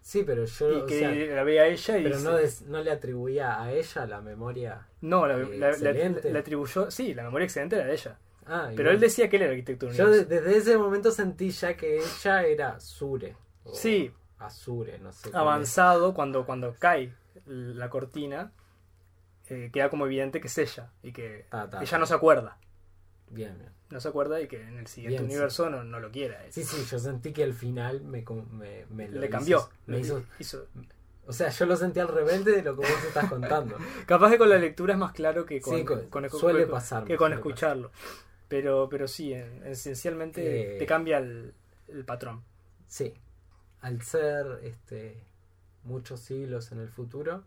Sí, 0.00 0.22
pero 0.24 0.44
yo. 0.44 0.72
Y 0.72 0.76
o 0.82 0.86
que 0.86 0.98
sea, 1.00 1.10
la 1.34 1.42
ve 1.44 1.60
a 1.60 1.66
ella 1.66 1.98
y 1.98 2.02
pero 2.02 2.18
no, 2.20 2.34
des- 2.36 2.62
no 2.62 2.82
le 2.82 2.90
atribuía 2.90 3.60
a 3.62 3.72
ella 3.72 4.06
la 4.06 4.20
memoria. 4.20 4.86
No, 5.02 5.26
la, 5.26 5.36
Eh, 5.36 5.46
la- 5.58 5.66
la- 5.66 5.70
excelente. 5.70 6.32
la 6.32 6.38
atribuyó. 6.40 6.90
Sí, 6.90 7.12
la 7.14 7.24
memoria 7.24 7.44
excelente 7.44 7.76
era 7.76 7.84
de 7.86 7.92
ella. 7.92 8.18
Ah, 8.46 8.64
Pero 8.70 8.82
igual. 8.90 8.94
él 8.94 9.00
decía 9.00 9.28
que 9.28 9.36
él 9.36 9.42
era 9.42 9.50
arquitecto 9.52 9.88
Yo 9.90 10.06
de- 10.10 10.20
universo. 10.20 10.44
desde 10.46 10.56
ese 10.58 10.78
momento 10.78 11.10
sentí 11.10 11.50
ya 11.50 11.76
que 11.76 11.98
ella 11.98 12.42
era 12.44 12.80
Sure. 12.80 13.36
o 13.64 13.74
Sí. 13.74 14.10
Azure, 14.38 14.98
no 15.00 15.12
sé. 15.12 15.30
Avanzado, 15.34 16.14
cuando, 16.14 16.46
cuando 16.46 16.74
cae 16.78 17.12
la 17.46 17.90
cortina, 17.90 18.52
eh, 19.48 19.68
queda 19.72 19.90
como 19.90 20.06
evidente 20.06 20.40
que 20.40 20.46
es 20.46 20.56
ella. 20.58 20.90
Y 21.02 21.12
que 21.12 21.44
Ta, 21.50 21.68
ta, 21.68 21.80
ella 21.82 21.90
ta. 21.90 21.98
no 21.98 22.06
se 22.06 22.14
acuerda. 22.14 22.56
Bien, 23.30 23.56
bien. 23.58 23.70
No 23.90 24.00
se 24.00 24.08
acuerda 24.08 24.40
y 24.40 24.48
que 24.48 24.60
en 24.62 24.78
el 24.78 24.86
siguiente 24.86 25.18
Bien, 25.18 25.26
sí. 25.30 25.34
universo 25.34 25.70
no, 25.70 25.82
no 25.84 25.98
lo 26.00 26.10
quiera. 26.10 26.40
Sí, 26.50 26.62
sí, 26.64 26.84
yo 26.90 26.98
sentí 26.98 27.32
que 27.32 27.42
al 27.44 27.54
final 27.54 28.02
me, 28.02 28.22
com- 28.24 28.48
me, 28.50 28.84
me 28.90 29.08
lo 29.08 29.20
Le 29.20 29.26
hizo- 29.26 29.30
cambió. 29.32 29.68
me 29.86 29.98
hizo, 30.00 30.22
hizo- 30.38 30.66
o 31.26 31.32
sea, 31.32 31.48
yo 31.50 31.66
lo 31.66 31.76
sentí 31.76 32.00
al 32.00 32.08
rebelde 32.08 32.52
de 32.52 32.62
lo 32.62 32.74
que 32.76 32.82
vos 32.82 33.04
estás 33.06 33.28
contando. 33.30 33.76
Capaz 34.06 34.30
que 34.30 34.38
con 34.38 34.48
la 34.50 34.58
lectura 34.58 34.92
es 34.94 34.98
más 34.98 35.12
claro 35.12 35.44
que 35.46 35.60
con, 35.60 35.76
Sí, 35.76 35.84
co- 35.84 36.08
con- 36.10 36.28
suele 36.30 36.66
pasar, 36.66 37.04
que 37.04 37.16
con 37.16 37.26
suele 37.28 37.36
escucharlo. 37.36 37.90
Pero, 38.48 38.88
pero 38.90 39.08
sí, 39.08 39.32
en- 39.32 39.66
esencialmente 39.66 40.76
Eh. 40.76 40.78
te 40.78 40.86
cambia 40.86 41.18
el, 41.18 41.54
el 41.88 42.04
patrón. 42.04 42.42
Sí. 42.86 43.14
Al 43.80 44.02
ser 44.02 44.60
este 44.64 45.22
muchos 45.84 46.20
siglos 46.20 46.72
en 46.72 46.80
el 46.80 46.88
futuro, 46.88 47.44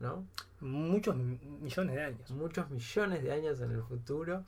¿no? 0.00 0.26
Muchos 0.60 1.14
mi- 1.16 1.38
millones 1.60 1.94
de 1.94 2.02
años. 2.02 2.30
Muchos 2.30 2.70
millones 2.70 3.22
de 3.22 3.32
años 3.32 3.60
en 3.60 3.70
el 3.72 3.82
futuro. 3.82 4.44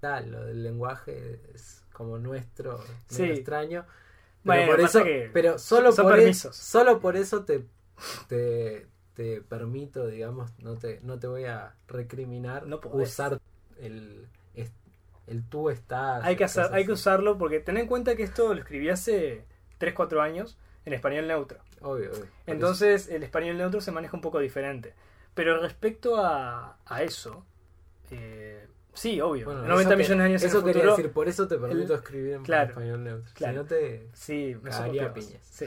Tal, 0.00 0.30
lo 0.30 0.44
del 0.44 0.62
lenguaje 0.62 1.40
es 1.54 1.82
como 1.92 2.18
nuestro, 2.18 2.78
Sí. 3.08 3.24
extraño. 3.24 3.84
Pero 3.84 3.96
Bueno, 4.44 4.66
por 4.72 4.80
eso, 4.80 5.04
que 5.04 5.30
pero 5.32 5.58
solo 5.58 5.92
son 5.92 6.06
por, 6.06 6.20
e- 6.20 6.32
solo 6.34 7.00
por 7.00 7.16
eso 7.16 7.44
te, 7.44 7.64
te, 8.28 8.86
te 9.14 9.42
permito, 9.42 10.06
digamos, 10.06 10.52
no 10.60 10.76
te, 10.76 11.00
no 11.02 11.18
te 11.18 11.26
voy 11.26 11.44
a 11.44 11.74
recriminar 11.88 12.66
No 12.66 12.80
usar 12.92 13.40
el, 13.80 14.28
el 15.26 15.42
tú 15.48 15.70
estás. 15.70 16.24
Hay 16.24 16.36
que, 16.36 16.44
hacer, 16.44 16.68
hay 16.72 16.86
que 16.86 16.92
usarlo 16.92 17.36
porque 17.38 17.60
ten 17.60 17.76
en 17.76 17.86
cuenta 17.86 18.16
que 18.16 18.22
esto 18.22 18.54
lo 18.54 18.60
escribí 18.60 18.88
hace 18.88 19.44
3-4 19.78 20.20
años 20.20 20.56
en 20.84 20.92
español 20.94 21.26
neutro. 21.26 21.58
Obvio, 21.80 22.10
obvio. 22.12 22.26
Entonces 22.46 23.08
el 23.08 23.22
español 23.22 23.58
neutro 23.58 23.80
se 23.80 23.92
maneja 23.92 24.16
un 24.16 24.20
poco 24.22 24.38
diferente. 24.38 24.94
Pero 25.34 25.60
respecto 25.60 26.16
a, 26.16 26.78
a 26.86 27.02
eso, 27.02 27.44
eh, 28.10 28.66
sí, 28.98 29.20
obvio. 29.20 29.44
Bueno, 29.46 29.62
90 29.62 29.80
eso 29.80 29.88
que- 29.90 29.96
millones 29.96 30.18
de 30.18 30.24
años 30.24 30.42
Eso 30.42 30.58
en 30.58 30.58
el 30.60 30.66
quería 30.66 30.82
futuro. 30.82 30.96
decir, 30.96 31.12
por 31.12 31.28
eso 31.28 31.48
te 31.48 31.56
permito 31.58 31.92
el- 31.94 31.98
escribir 32.00 32.32
en 32.34 32.42
claro, 32.42 32.70
español 32.70 33.04
neutro. 33.04 33.32
claro. 33.34 33.52
Si 33.52 33.56
no 33.58 33.64
te. 33.64 34.08
Sí, 34.12 34.56
me 34.62 34.70
Cagaría 34.70 35.12
piñas. 35.14 35.40
Sí. 35.42 35.66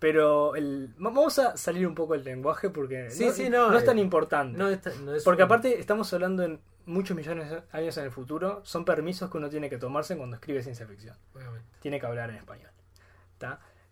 Pero 0.00 0.54
el, 0.56 0.88
va- 0.96 1.10
vamos 1.10 1.38
a 1.38 1.56
salir 1.56 1.86
un 1.86 1.94
poco 1.94 2.12
del 2.14 2.24
lenguaje 2.24 2.68
porque 2.70 3.10
Sí, 3.10 3.26
no, 3.26 3.32
sí, 3.32 3.48
no, 3.48 3.70
no 3.70 3.78
es 3.78 3.84
tan 3.84 3.98
eh, 3.98 4.02
importante. 4.02 4.58
No, 4.58 4.68
esta- 4.68 4.92
no 5.02 5.14
es 5.14 5.22
porque 5.24 5.42
un- 5.42 5.46
aparte 5.46 5.78
estamos 5.80 6.12
hablando 6.12 6.42
en 6.42 6.60
muchos 6.86 7.16
millones 7.16 7.48
de 7.48 7.62
años 7.72 7.96
en 7.96 8.04
el 8.04 8.10
futuro. 8.10 8.60
Son 8.64 8.84
permisos 8.84 9.30
que 9.30 9.38
uno 9.38 9.48
tiene 9.48 9.70
que 9.70 9.78
tomarse 9.78 10.16
cuando 10.16 10.36
escribe 10.36 10.62
ciencia 10.62 10.86
ficción. 10.86 11.16
Obviamente. 11.34 11.66
Tiene 11.80 11.98
que 12.00 12.06
hablar 12.06 12.28
en 12.30 12.36
español. 12.36 12.70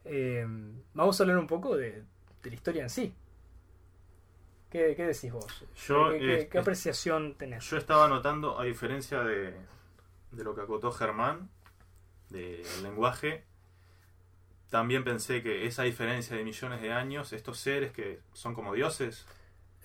Eh, 0.05 0.45
vamos 0.95 1.21
a 1.21 1.23
hablar 1.23 1.39
un 1.39 1.47
poco 1.47 1.77
de, 1.77 2.03
de 2.43 2.51
la 2.51 2.55
historia 2.55 2.83
en 2.83 2.91
sí. 2.91 3.15
¿Qué, 4.73 4.95
qué 4.97 5.07
decís 5.07 5.33
vos? 5.33 5.47
Yo, 5.87 6.11
¿Qué, 6.13 6.19
qué- 6.19 6.35
eh, 6.41 6.49
qué 6.51 6.59
apreciación 6.59 7.35
tenés? 7.37 7.69
Yo 7.71 7.77
estaba 7.77 8.09
notando, 8.09 8.59
a 8.59 8.65
diferencia 8.65 9.21
de, 9.23 9.55
de 10.33 10.45
lo 10.45 10.55
que 10.55 10.63
acotó 10.63 10.91
Germán, 10.93 11.51
del 12.31 12.83
lenguaje, 12.83 13.45
también 14.71 15.05
pensé 15.05 15.43
que 15.43 15.67
esa 15.67 15.83
diferencia 15.83 16.37
de 16.37 16.45
millones 16.45 16.81
de 16.81 16.93
años, 16.93 17.33
estos 17.33 17.59
seres 17.59 17.93
que 17.93 18.21
son 18.33 18.55
como 18.55 18.73
dioses, 18.75 19.27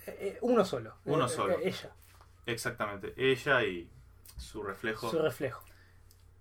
Eh, 0.08 0.17
eh, 0.21 0.38
uno 0.41 0.63
solo. 0.63 0.95
Uno 1.06 1.26
Eh, 1.26 1.30
solo. 1.30 1.60
ella, 1.60 1.91
exactamente, 2.45 3.13
ella 3.17 3.63
y 3.63 3.89
su 4.38 4.63
reflejo, 4.63 5.10
su 5.12 5.19
reflejo. 5.21 5.63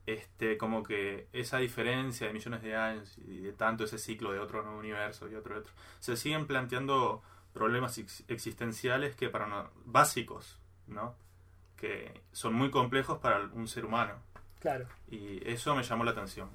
este, 0.06 0.56
como 0.56 0.82
que 0.84 1.26
esa 1.32 1.58
diferencia 1.58 2.28
de 2.28 2.32
millones 2.32 2.62
de 2.62 2.76
años 2.76 3.18
y 3.18 3.38
de 3.40 3.52
tanto 3.52 3.84
ese 3.84 3.98
ciclo 3.98 4.32
de 4.32 4.38
otro 4.38 4.62
nuevo 4.62 4.78
universo 4.78 5.28
y 5.28 5.34
otro 5.34 5.56
y 5.56 5.58
otro, 5.58 5.72
se 5.98 6.16
siguen 6.16 6.46
planteando 6.46 7.22
problemas 7.56 7.96
ex- 7.98 8.22
existenciales 8.28 9.16
que 9.16 9.28
para 9.30 9.46
no- 9.46 9.70
básicos, 9.86 10.60
¿no? 10.86 11.14
Que 11.76 12.20
son 12.32 12.54
muy 12.54 12.70
complejos 12.70 13.18
para 13.18 13.40
un 13.52 13.66
ser 13.66 13.84
humano. 13.84 14.14
Claro. 14.60 14.86
Y 15.10 15.46
eso 15.48 15.74
me 15.74 15.82
llamó 15.82 16.04
la 16.04 16.10
atención. 16.12 16.48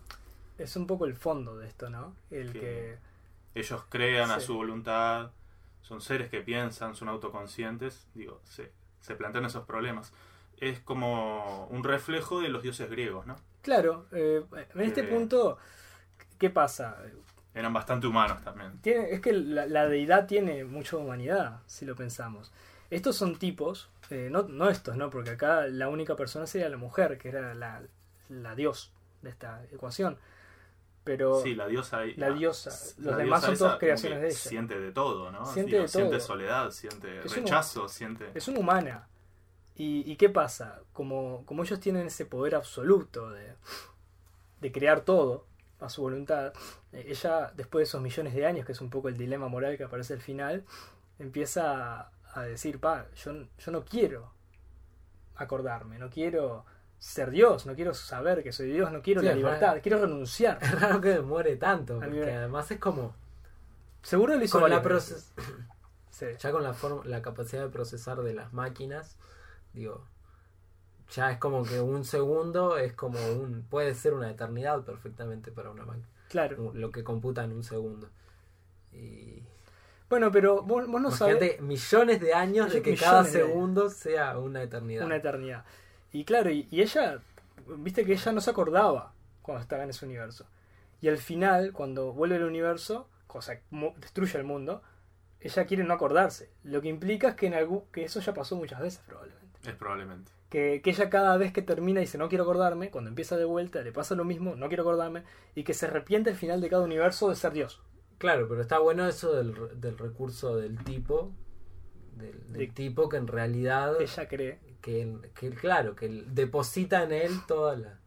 Es 0.58 0.76
un 0.76 0.86
poco 0.88 1.06
el 1.06 1.16
fondo 1.16 1.58
de 1.58 1.68
esto, 1.68 1.90
¿no? 1.90 2.16
El 2.30 2.54
Que- 2.54 2.60
que. 2.60 2.98
Ellos 3.60 3.84
crean 3.90 4.32
a 4.32 4.40
su 4.40 4.54
voluntad, 4.56 5.32
son 5.82 6.00
seres 6.00 6.30
que 6.30 6.40
piensan, 6.42 6.96
son 6.96 7.10
autoconscientes, 7.10 8.08
digo, 8.14 8.40
se, 8.46 8.72
se 9.02 9.16
plantean 9.16 9.44
esos 9.46 9.66
problemas. 9.66 10.14
Es 10.58 10.80
como 10.80 11.66
un 11.72 11.84
reflejo 11.84 12.40
de 12.42 12.48
los 12.50 12.62
dioses 12.64 12.90
griegos, 12.90 13.26
¿no? 13.26 13.36
Claro, 13.62 14.06
eh, 14.14 14.44
en 14.74 14.82
este 14.82 15.04
punto, 15.04 15.58
¿qué 16.40 16.50
pasa? 16.50 16.98
Eran 17.54 17.74
bastante 17.74 18.08
humanos 18.08 18.42
también. 18.44 18.80
Tiene, 18.82 19.12
es 19.12 19.20
que 19.20 19.34
la, 19.34 19.66
la 19.66 19.88
deidad 19.88 20.26
tiene 20.28 20.64
mucha 20.64 20.96
humanidad, 20.98 21.60
si 21.66 21.86
lo 21.86 21.96
pensamos. 21.96 22.52
Estos 22.90 23.16
son 23.18 23.38
tipos, 23.38 23.90
eh, 24.10 24.30
no, 24.32 24.44
no 24.44 24.70
estos, 24.70 24.96
¿no? 24.96 25.10
Porque 25.10 25.32
acá 25.32 25.68
la 25.68 25.90
única 25.90 26.16
persona 26.16 26.48
sería 26.48 26.70
la 26.70 26.78
mujer, 26.78 27.18
que 27.18 27.30
era 27.30 27.54
la, 27.54 27.82
la 28.30 28.56
dios 28.56 28.92
de 29.22 29.30
esta 29.30 29.64
ecuación. 29.72 30.18
Pero 31.04 31.42
Sí, 31.42 31.56
la 31.56 31.68
diosa. 31.68 32.02
la 32.16 32.30
diosa. 32.30 32.70
la 33.00 33.10
Los 33.12 33.18
demás 33.18 33.42
son 33.44 33.54
esa 33.56 33.66
todas 33.66 33.80
creaciones 33.80 34.22
de 34.22 34.28
ella. 34.28 34.38
Siente 34.38 34.80
de 34.80 34.92
todo, 34.92 35.32
¿no? 35.32 35.46
Siente 35.46 35.72
Digo, 35.72 35.82
de 35.84 35.88
Siente 35.88 36.10
todo. 36.18 36.20
soledad, 36.20 36.72
siente 36.72 37.20
Es 37.20 37.32
un- 37.38 37.44
rechazo, 37.44 37.88
siente. 37.90 38.30
es 38.36 38.48
una 38.48 38.60
humana. 38.60 39.08
¿Y, 39.76 40.10
y 40.10 40.16
qué 40.16 40.30
pasa? 40.30 40.82
Como, 40.94 41.44
como 41.46 41.64
ellos 41.64 41.80
tienen 41.80 42.06
ese 42.08 42.26
poder 42.26 42.54
absoluto 42.56 43.32
de, 43.32 43.56
de 44.62 44.72
crear 44.72 45.02
todo 45.02 45.48
a 45.82 45.90
su 45.90 46.02
voluntad, 46.02 46.54
eh, 46.94 47.06
ella, 47.08 47.52
después 47.56 47.82
de 47.82 47.84
esos 47.84 48.02
millones 48.02 48.34
de 48.34 48.46
años, 48.46 48.66
que 48.66 48.72
es 48.72 48.82
un 48.82 48.90
poco 48.90 49.10
el 49.10 49.18
dilema 49.18 49.48
moral 49.50 49.78
que 49.78 49.84
aparece 49.84 50.14
al 50.14 50.22
final, 50.22 50.64
empieza 51.20 52.12
a, 52.34 52.42
decir, 52.44 52.80
pa, 52.80 53.08
yo, 53.16 53.34
yo 53.58 53.72
no 53.72 53.84
quiero 53.84 54.32
acordarme, 55.36 55.98
no 56.00 56.10
quiero 56.10 56.66
ser 57.00 57.32
Dios, 57.32 57.66
no 57.66 57.74
quiero 57.76 57.94
saber 57.94 58.44
que 58.44 58.52
soy 58.52 58.72
Dios, 58.72 58.92
no 58.92 59.02
quiero 59.02 59.22
Sí, 59.22 59.28
la 59.28 59.34
libertad, 59.34 59.80
quiero 59.82 60.00
renunciar. 60.00 60.60
Es 60.62 60.80
raro 60.80 61.02
que 61.02 61.10
demore 61.10 61.56
tanto, 61.58 62.00
porque 62.00 62.32
además 62.32 62.70
es 62.72 62.80
como. 62.80 63.16
Seguro 64.04 64.36
lo 64.36 64.44
hizo 64.44 64.60
Con 64.60 64.70
la 64.70 64.80
varias 64.80 65.10
veces. 65.10 65.34
proces- 65.36 65.66
Sí. 66.12 66.26
ya 66.40 66.52
con 66.52 66.64
la, 66.64 66.74
forma, 66.74 67.04
la 67.06 67.22
capacidad 67.22 67.64
de 67.64 67.70
procesar 67.70 68.22
de 68.22 68.34
las 68.34 68.54
máquinas, 68.54 69.18
digo, 69.74 70.06
ya 71.12 71.32
es 71.32 71.38
como 71.38 71.64
que 71.64 71.80
un 71.80 72.04
segundo 72.06 72.78
es 72.78 72.94
como 72.94 73.20
un. 73.20 73.64
puede 73.70 73.94
ser 73.94 74.14
una 74.14 74.30
eternidad 74.30 74.84
perfectamente 74.84 75.52
para 75.52 75.70
una 75.70 75.86
máquina. 75.86 76.08
Claro. 76.30 76.72
Lo 76.74 76.92
que 76.92 77.04
computa 77.04 77.44
en 77.44 77.52
un 77.52 77.64
segundo. 77.64 78.10
Y. 78.94 79.44
Bueno, 80.10 80.32
pero 80.32 80.62
vos, 80.62 80.88
vos 80.88 81.02
no 81.02 81.12
sabés. 81.12 81.36
Imagínate 81.36 81.62
millones 81.62 82.22
de 82.22 82.34
años 82.34 82.74
de 82.74 82.82
que 82.82 82.96
cada 82.96 83.24
de 83.24 83.30
segundo 83.30 83.90
sea 83.90 84.38
una 84.38 84.64
eternidad. 84.64 85.06
Una 85.06 85.18
eternidad. 85.18 85.66
Y 86.12 86.26
claro, 86.26 86.50
y, 86.50 86.68
y 86.70 86.82
ella, 86.82 87.20
viste 87.78 88.06
que 88.06 88.14
ella 88.14 88.32
no 88.32 88.42
se 88.42 88.50
acordaba 88.50 89.14
cuando 89.42 89.62
estaba 89.62 89.84
en 89.84 89.90
ese 89.90 90.06
universo. 90.06 90.46
Y 91.02 91.08
al 91.08 91.18
final, 91.18 91.74
cuando 91.74 92.14
vuelve 92.14 92.36
al 92.36 92.44
universo, 92.44 93.08
cosa 93.28 93.56
que 93.56 93.94
destruye 93.98 94.38
el 94.38 94.44
mundo, 94.44 94.82
ella 95.40 95.66
quiere 95.66 95.84
no 95.84 95.94
acordarse. 95.94 96.52
Lo 96.64 96.82
que 96.82 96.90
implica 96.90 97.30
es 97.30 97.36
que, 97.36 97.48
en 97.48 97.56
algún, 97.56 97.86
que 97.92 98.04
eso 98.04 98.20
ya 98.20 98.34
pasó 98.34 98.56
muchas 98.56 98.80
veces 98.80 99.02
probablemente. 99.08 99.70
Es 99.70 99.76
probablemente. 99.76 100.32
Que, 100.52 100.82
que 100.84 100.90
ella 100.92 101.10
cada 101.10 101.36
vez 101.38 101.52
que 101.54 101.62
termina 101.64 102.02
dice 102.02 102.18
no 102.20 102.28
quiero 102.30 102.44
acordarme, 102.44 102.92
cuando 102.92 103.10
empieza 103.10 103.38
de 103.38 103.46
vuelta 103.46 103.82
le 103.82 103.92
pasa 103.94 104.14
lo 104.16 104.26
mismo, 104.26 104.56
no 104.56 104.68
quiero 104.68 104.84
acordarme, 104.84 105.24
y 105.56 105.64
que 105.64 105.74
se 105.74 105.86
arrepiente 105.88 106.30
al 106.30 106.36
final 106.36 106.60
de 106.62 106.70
cada 106.70 106.84
universo 106.84 107.30
de 107.30 107.36
ser 107.36 107.54
Dios. 107.54 107.82
Claro, 108.20 108.48
pero 108.50 108.62
está 108.62 108.78
bueno 108.78 109.08
eso 109.08 109.34
del, 109.34 109.80
del 109.82 109.98
recurso 109.98 110.58
del 110.58 110.84
tipo. 110.84 111.32
Del, 112.18 112.34
del 112.50 112.54
De- 112.54 112.68
tipo 112.68 113.10
que 113.10 113.18
en 113.18 113.28
realidad. 113.28 114.00
Ella 114.00 114.28
cree. 114.28 114.60
Que, 114.82 115.16
que 115.34 115.52
claro, 115.52 115.96
que 115.96 116.08
deposita 116.28 117.04
en 117.04 117.14
él 117.14 117.32
toda 117.48 117.76
la. 117.78 118.00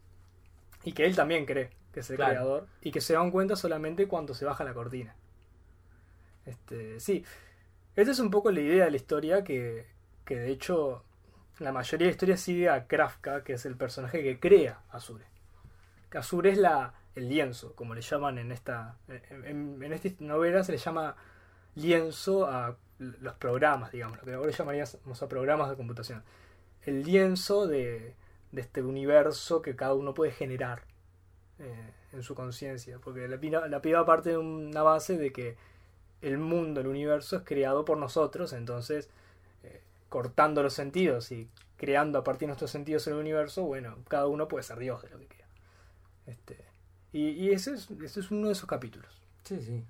Y 0.85 0.93
que 0.93 1.07
él 1.07 1.17
también 1.17 1.47
cree 1.47 1.71
que 1.93 2.01
es 2.01 2.11
el 2.11 2.17
Claro. 2.17 2.33
creador. 2.33 2.67
Y 2.83 2.91
que 2.91 3.01
se 3.01 3.15
dan 3.15 3.31
cuenta 3.31 3.57
solamente 3.57 4.07
cuando 4.07 4.35
se 4.35 4.45
baja 4.45 4.65
la 4.65 4.75
cortina. 4.75 5.17
Este, 6.45 7.01
sí. 7.01 7.25
Esta 7.97 8.11
es 8.13 8.19
un 8.19 8.31
poco 8.31 8.51
la 8.51 8.61
idea 8.61 8.85
de 8.85 8.91
la 8.91 8.97
historia 8.97 9.45
que, 9.45 9.87
que 10.25 10.37
de 10.37 10.51
hecho 10.51 11.05
la 11.59 11.73
mayoría 11.73 12.07
de 12.07 12.11
la 12.11 12.15
historia 12.15 12.37
sigue 12.37 12.69
a 12.69 12.87
Kafka, 12.87 13.45
que 13.45 13.55
es 13.55 13.67
el 13.67 13.77
personaje 13.77 14.23
que 14.23 14.39
crea 14.41 14.81
Azure. 14.91 15.25
Azure 16.13 16.51
es 16.51 16.59
la, 16.59 16.95
el 17.15 17.29
lienzo, 17.29 17.75
como 17.75 17.95
le 17.95 18.01
llaman 18.01 18.39
en 18.39 18.53
esta, 18.53 18.97
en, 19.09 19.83
esta 19.83 20.09
novela 20.21 20.63
se 20.63 20.73
le 20.73 20.79
llama 20.79 21.17
lienzo 21.75 22.47
a 22.47 22.77
los 22.99 23.35
programas, 23.35 23.91
digamos, 23.91 24.19
lo 24.19 24.25
que 24.25 24.35
ahora 24.35 24.53
llamaríamos 24.53 25.23
a 25.23 25.29
programas 25.29 25.71
de 25.71 25.77
computación. 25.77 26.23
El 26.83 27.03
lienzo 27.03 27.67
de, 27.67 28.15
de 28.53 28.61
este 28.61 28.83
universo 28.83 29.61
que 29.61 29.75
cada 29.75 29.95
uno 29.95 30.15
puede 30.15 30.31
generar 30.31 30.83
eh, 31.59 31.93
en 32.13 32.23
su 32.23 32.35
conciencia. 32.35 32.99
Porque 32.99 33.29
la 33.29 33.69
la 33.69 33.83
piba 33.83 34.07
parte 34.07 34.31
de 34.31 34.39
una 34.39 34.83
base 34.83 35.19
de 35.19 35.33
que 35.33 35.57
el 36.23 36.39
mundo, 36.39 36.81
el 36.81 36.87
universo 36.87 37.37
es 37.37 37.43
creado 37.45 37.85
por 37.85 37.99
nosotros, 37.99 38.53
entonces 38.53 39.11
cortando 40.09 40.63
los 40.63 40.75
sentidos 40.75 41.33
y 41.33 41.51
creando 41.77 42.19
a 42.19 42.25
partir 42.25 42.43
de 42.43 42.49
nuestros 42.49 42.71
sentidos 42.71 43.07
en 43.07 43.15
el 43.15 43.21
universo, 43.21 43.65
bueno, 43.65 43.97
cada 44.09 44.27
uno 44.27 44.49
puede 44.49 44.63
ser 44.63 44.79
Dios 44.79 45.03
de 45.03 45.11
lo 45.11 45.19
que 45.19 45.27
quiera. 45.27 45.49
Este, 46.27 46.65
y, 47.13 47.29
y 47.31 47.51
ese, 47.51 47.75
es, 47.75 47.91
ese 47.91 48.21
es 48.21 48.31
uno 48.31 48.47
de 48.47 48.53
esos 48.53 48.69
capítulos. 48.69 49.23
Sí, 49.45 49.61
sí. 49.61 49.85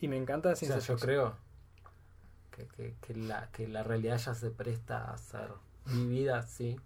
Y 0.00 0.08
me 0.08 0.16
encanta 0.16 0.48
la 0.48 0.54
O 0.54 0.56
sea, 0.56 0.68
ciencia 0.68 0.94
yo 0.94 1.00
creo 1.00 1.36
que, 2.50 2.66
que, 2.68 2.96
que 3.00 3.14
la, 3.14 3.50
que 3.52 3.68
la 3.68 3.82
realidad 3.82 4.18
ya 4.18 4.34
se 4.34 4.50
presta 4.50 5.10
a 5.12 5.18
ser 5.18 5.50
vivida 5.86 6.38
así. 6.38 6.76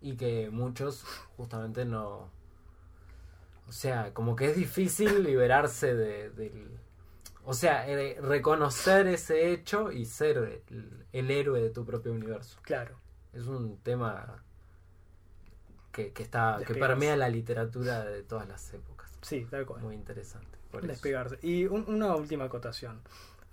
Y 0.00 0.16
que 0.16 0.50
muchos 0.50 1.04
justamente 1.36 1.84
no... 1.84 2.30
O 3.68 3.72
sea, 3.72 4.12
como 4.14 4.34
que 4.34 4.46
es 4.46 4.56
difícil 4.56 5.22
liberarse 5.22 5.94
de, 5.94 6.30
del... 6.30 6.80
O 7.44 7.54
sea, 7.54 7.88
eh, 7.88 8.18
reconocer 8.20 9.06
ese 9.08 9.50
hecho 9.52 9.90
y 9.92 10.04
ser 10.04 10.62
el, 10.68 11.06
el 11.12 11.30
héroe 11.30 11.60
de 11.60 11.70
tu 11.70 11.84
propio 11.84 12.12
universo. 12.12 12.58
Claro. 12.62 12.96
Es 13.32 13.46
un 13.46 13.78
tema 13.78 14.42
que, 15.92 16.12
que 16.12 16.22
está 16.22 16.54
que 16.58 16.60
Despegarse. 16.66 16.88
permea 16.94 17.16
la 17.16 17.28
literatura 17.28 18.04
de 18.04 18.22
todas 18.22 18.46
las 18.48 18.72
épocas. 18.74 19.10
Sí, 19.22 19.46
tal 19.50 19.66
cual. 19.66 19.82
Muy 19.82 19.94
interesante. 19.94 20.58
Por 20.70 20.80
eso. 20.84 20.88
despegarse. 20.92 21.38
Y 21.42 21.66
un- 21.66 21.84
una 21.88 22.14
última 22.14 22.44
acotación. 22.44 23.00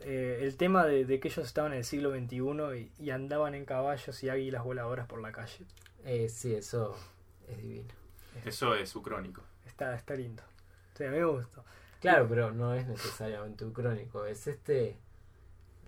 Eh, 0.02 0.40
el 0.42 0.56
tema 0.58 0.86
de, 0.86 1.06
de 1.06 1.20
que 1.20 1.30
ellos 1.30 1.46
estaban 1.46 1.72
en 1.72 1.80
el 1.80 1.84
siglo 1.84 2.12
XXI 2.12 2.92
y, 3.00 3.04
y 3.04 3.10
andaban 3.10 3.56
en 3.56 3.66
caballos 3.66 4.22
y 4.24 4.30
águilas 4.30 4.64
voladoras 4.64 5.08
por 5.08 5.22
la 5.22 5.32
calle. 5.32 5.66
Eh, 6.06 6.30
sí, 6.30 6.54
eso 6.54 6.96
es 7.48 7.58
divino. 7.58 7.94
Eso 8.46 8.76
es 8.76 8.90
su 8.90 9.02
crónico. 9.02 9.42
Está, 9.66 9.96
está 9.96 10.14
lindo. 10.16 10.44
Sí, 10.96 11.04
a 11.06 11.10
mí 11.12 11.18
me 11.18 11.26
gustó. 11.26 11.64
Claro, 12.02 12.28
pero 12.30 12.52
no 12.52 12.74
es 12.76 12.86
necesariamente 12.88 13.66
un 13.66 13.74
crónico. 13.74 14.26
Es 14.26 14.48
este. 14.48 14.98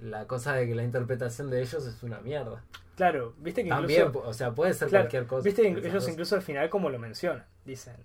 La 0.02 0.28
cosa 0.28 0.54
de 0.54 0.66
que 0.68 0.76
la 0.76 0.84
interpretación 0.84 1.50
de 1.50 1.62
ellos 1.62 1.86
es 1.86 2.02
una 2.04 2.20
mierda. 2.22 2.64
Claro, 2.96 3.34
viste 3.40 3.64
que 3.64 3.70
También, 3.70 4.08
incluso. 4.08 4.28
o 4.28 4.34
sea, 4.34 4.54
puede 4.54 4.74
ser 4.74 4.88
claro, 4.90 5.04
cualquier 5.04 5.28
cosa. 5.28 5.44
Viste 5.44 5.62
que 5.62 5.68
ellos 5.70 5.94
cosas. 5.94 6.10
incluso 6.10 6.36
al 6.36 6.42
final 6.42 6.70
como 6.70 6.90
lo 6.90 7.00
mencionan. 7.00 7.46
Dicen 7.66 7.96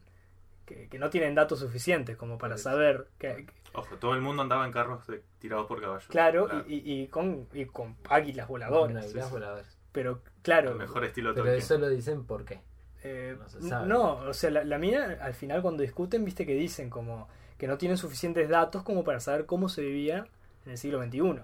que, 0.66 0.88
que 0.88 0.98
no 0.98 1.10
tienen 1.10 1.34
datos 1.34 1.60
suficientes 1.60 2.16
como 2.16 2.36
para 2.38 2.58
saber 2.58 3.06
que, 3.18 3.46
que- 3.46 3.52
Ojo, 3.74 3.96
todo 3.96 4.14
el 4.14 4.20
mundo 4.20 4.42
andaba 4.42 4.64
en 4.66 4.72
carros 4.72 5.06
de- 5.06 5.22
tirados 5.38 5.66
por 5.66 5.80
caballos. 5.80 6.06
claro, 6.08 6.46
Claro. 6.48 6.64
Y, 6.68 6.74
y- 6.78 7.02
y 7.02 7.06
con, 7.08 7.46
y 7.52 7.64
con 7.66 7.96
águilas 8.08 8.46
Con 8.46 8.54
voladoras. 8.54 9.04
águilas 9.04 9.26
sí. 9.26 9.32
voladoras. 9.32 9.78
Pero 9.92 10.20
claro, 10.42 10.72
El 10.72 10.78
mejor 10.78 11.04
estilo 11.04 11.30
de 11.30 11.34
Pero 11.34 11.44
Tolkien. 11.46 11.64
eso 11.64 11.78
lo 11.78 11.88
dicen 11.88 12.24
por 12.24 12.44
qué. 12.44 12.60
Eh, 13.04 13.36
No 13.38 13.48
se 13.48 13.62
sabe. 13.62 13.86
no, 13.86 14.14
o 14.16 14.32
sea, 14.34 14.50
la, 14.50 14.64
la 14.64 14.78
mina 14.78 15.18
al 15.20 15.34
final 15.34 15.60
cuando 15.62 15.82
discuten, 15.82 16.24
viste 16.24 16.44
que 16.46 16.54
dicen 16.54 16.88
como 16.90 17.28
que 17.58 17.66
no 17.66 17.78
tienen 17.78 17.98
suficientes 17.98 18.48
datos 18.48 18.82
como 18.82 19.04
para 19.04 19.20
saber 19.20 19.46
cómo 19.46 19.68
se 19.68 19.82
vivía 19.82 20.26
en 20.64 20.72
el 20.72 20.78
siglo 20.78 21.02
XXI. 21.02 21.42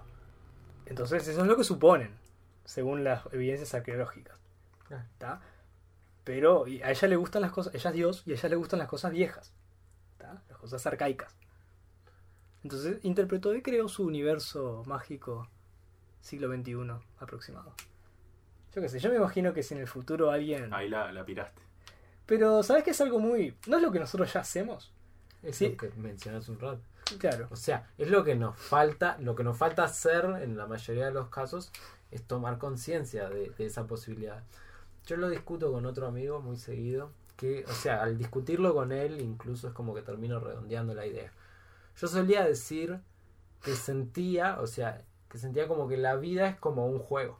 Entonces 0.87 1.29
eso 1.29 1.41
es 1.41 1.47
lo 1.47 1.57
que 1.57 1.65
suponen, 1.65 2.15
según 2.65 3.05
las 3.05 3.23
evidencias 3.33 3.75
arqueológicas. 3.75 4.37
Ah. 4.91 5.05
¿tá? 5.19 5.41
Pero 6.25 6.67
y 6.67 6.83
a 6.83 6.91
ella 6.91 7.09
le 7.09 7.17
gustan 7.17 7.43
las 7.43 7.53
cosas, 7.53 7.75
ella 7.75 7.91
es 7.91 7.97
Dios 7.97 8.23
y 8.27 8.33
a 8.33 8.35
ella 8.35 8.49
le 8.49 8.57
gustan 8.57 8.79
las 8.79 8.89
cosas 8.89 9.13
viejas, 9.13 9.53
¿tá? 10.19 10.43
las 10.49 10.59
cosas 10.59 10.85
arcaicas. 10.87 11.35
Entonces 12.63 12.99
interpretó 13.05 13.55
y 13.55 13.63
creó 13.63 13.89
su 13.89 14.05
universo 14.05 14.83
mágico 14.87 15.49
siglo 16.21 16.55
XXI 16.55 16.77
aproximado. 17.19 17.75
Yo 18.75 18.83
qué 18.83 18.89
sé, 18.89 19.01
yo 19.01 19.11
me 19.11 19.17
imagino 19.17 19.53
que 19.53 19.63
si 19.63 19.75
en 19.75 19.81
el 19.81 19.89
futuro 19.89 20.31
alguien... 20.31 20.73
Ahí 20.73 20.89
la, 20.89 21.11
la 21.11 21.25
piraste. 21.25 21.63
Pero, 22.27 22.63
¿sabes 22.63 22.85
qué 22.85 22.91
es 22.91 23.01
algo 23.01 23.19
muy... 23.19 23.57
¿No 23.67 23.79
es 23.79 23.83
lo 23.83 23.91
que 23.91 23.99
nosotros 23.99 24.33
ya 24.33 24.41
hacemos? 24.41 24.93
Es 25.43 25.57
Sí. 25.57 25.71
lo 25.71 25.77
que 25.77 25.91
mencionas 25.97 26.49
un 26.49 26.59
rato. 26.59 26.83
Claro. 27.19 27.49
O 27.51 27.57
sea, 27.57 27.91
es 27.99 28.11
lo 28.11 28.23
que 28.25 28.35
nos 28.37 28.57
falta, 28.57 29.17
lo 29.21 29.35
que 29.35 29.43
nos 29.45 29.57
falta 29.57 29.85
hacer 29.85 30.25
en 30.43 30.57
la 30.57 30.67
mayoría 30.67 31.07
de 31.07 31.13
los 31.13 31.29
casos 31.29 31.73
es 32.11 32.23
tomar 32.23 32.59
conciencia 32.59 33.29
de, 33.29 33.51
de 33.51 33.67
esa 33.67 33.87
posibilidad. 33.87 34.43
Yo 35.07 35.17
lo 35.17 35.29
discuto 35.29 35.73
con 35.73 35.87
otro 35.87 36.07
amigo 36.07 36.41
muy 36.41 36.57
seguido, 36.57 37.11
que, 37.37 37.65
o 37.67 37.73
sea, 37.73 38.03
al 38.03 38.19
discutirlo 38.19 38.75
con 38.75 38.93
él 38.93 39.21
incluso 39.21 39.67
es 39.69 39.73
como 39.75 39.95
que 39.95 40.03
termino 40.03 40.39
redondeando 40.41 40.95
la 40.95 41.07
idea. 41.07 41.33
Yo 41.97 42.07
solía 42.07 42.45
decir 42.45 43.01
que 43.63 43.75
sentía, 43.75 44.61
o 44.61 44.67
sea, 44.67 45.03
que 45.29 45.39
sentía 45.39 45.67
como 45.67 45.89
que 45.89 45.97
la 45.97 46.17
vida 46.17 46.49
es 46.49 46.57
como 46.57 46.87
un 46.87 46.99
juego, 46.99 47.39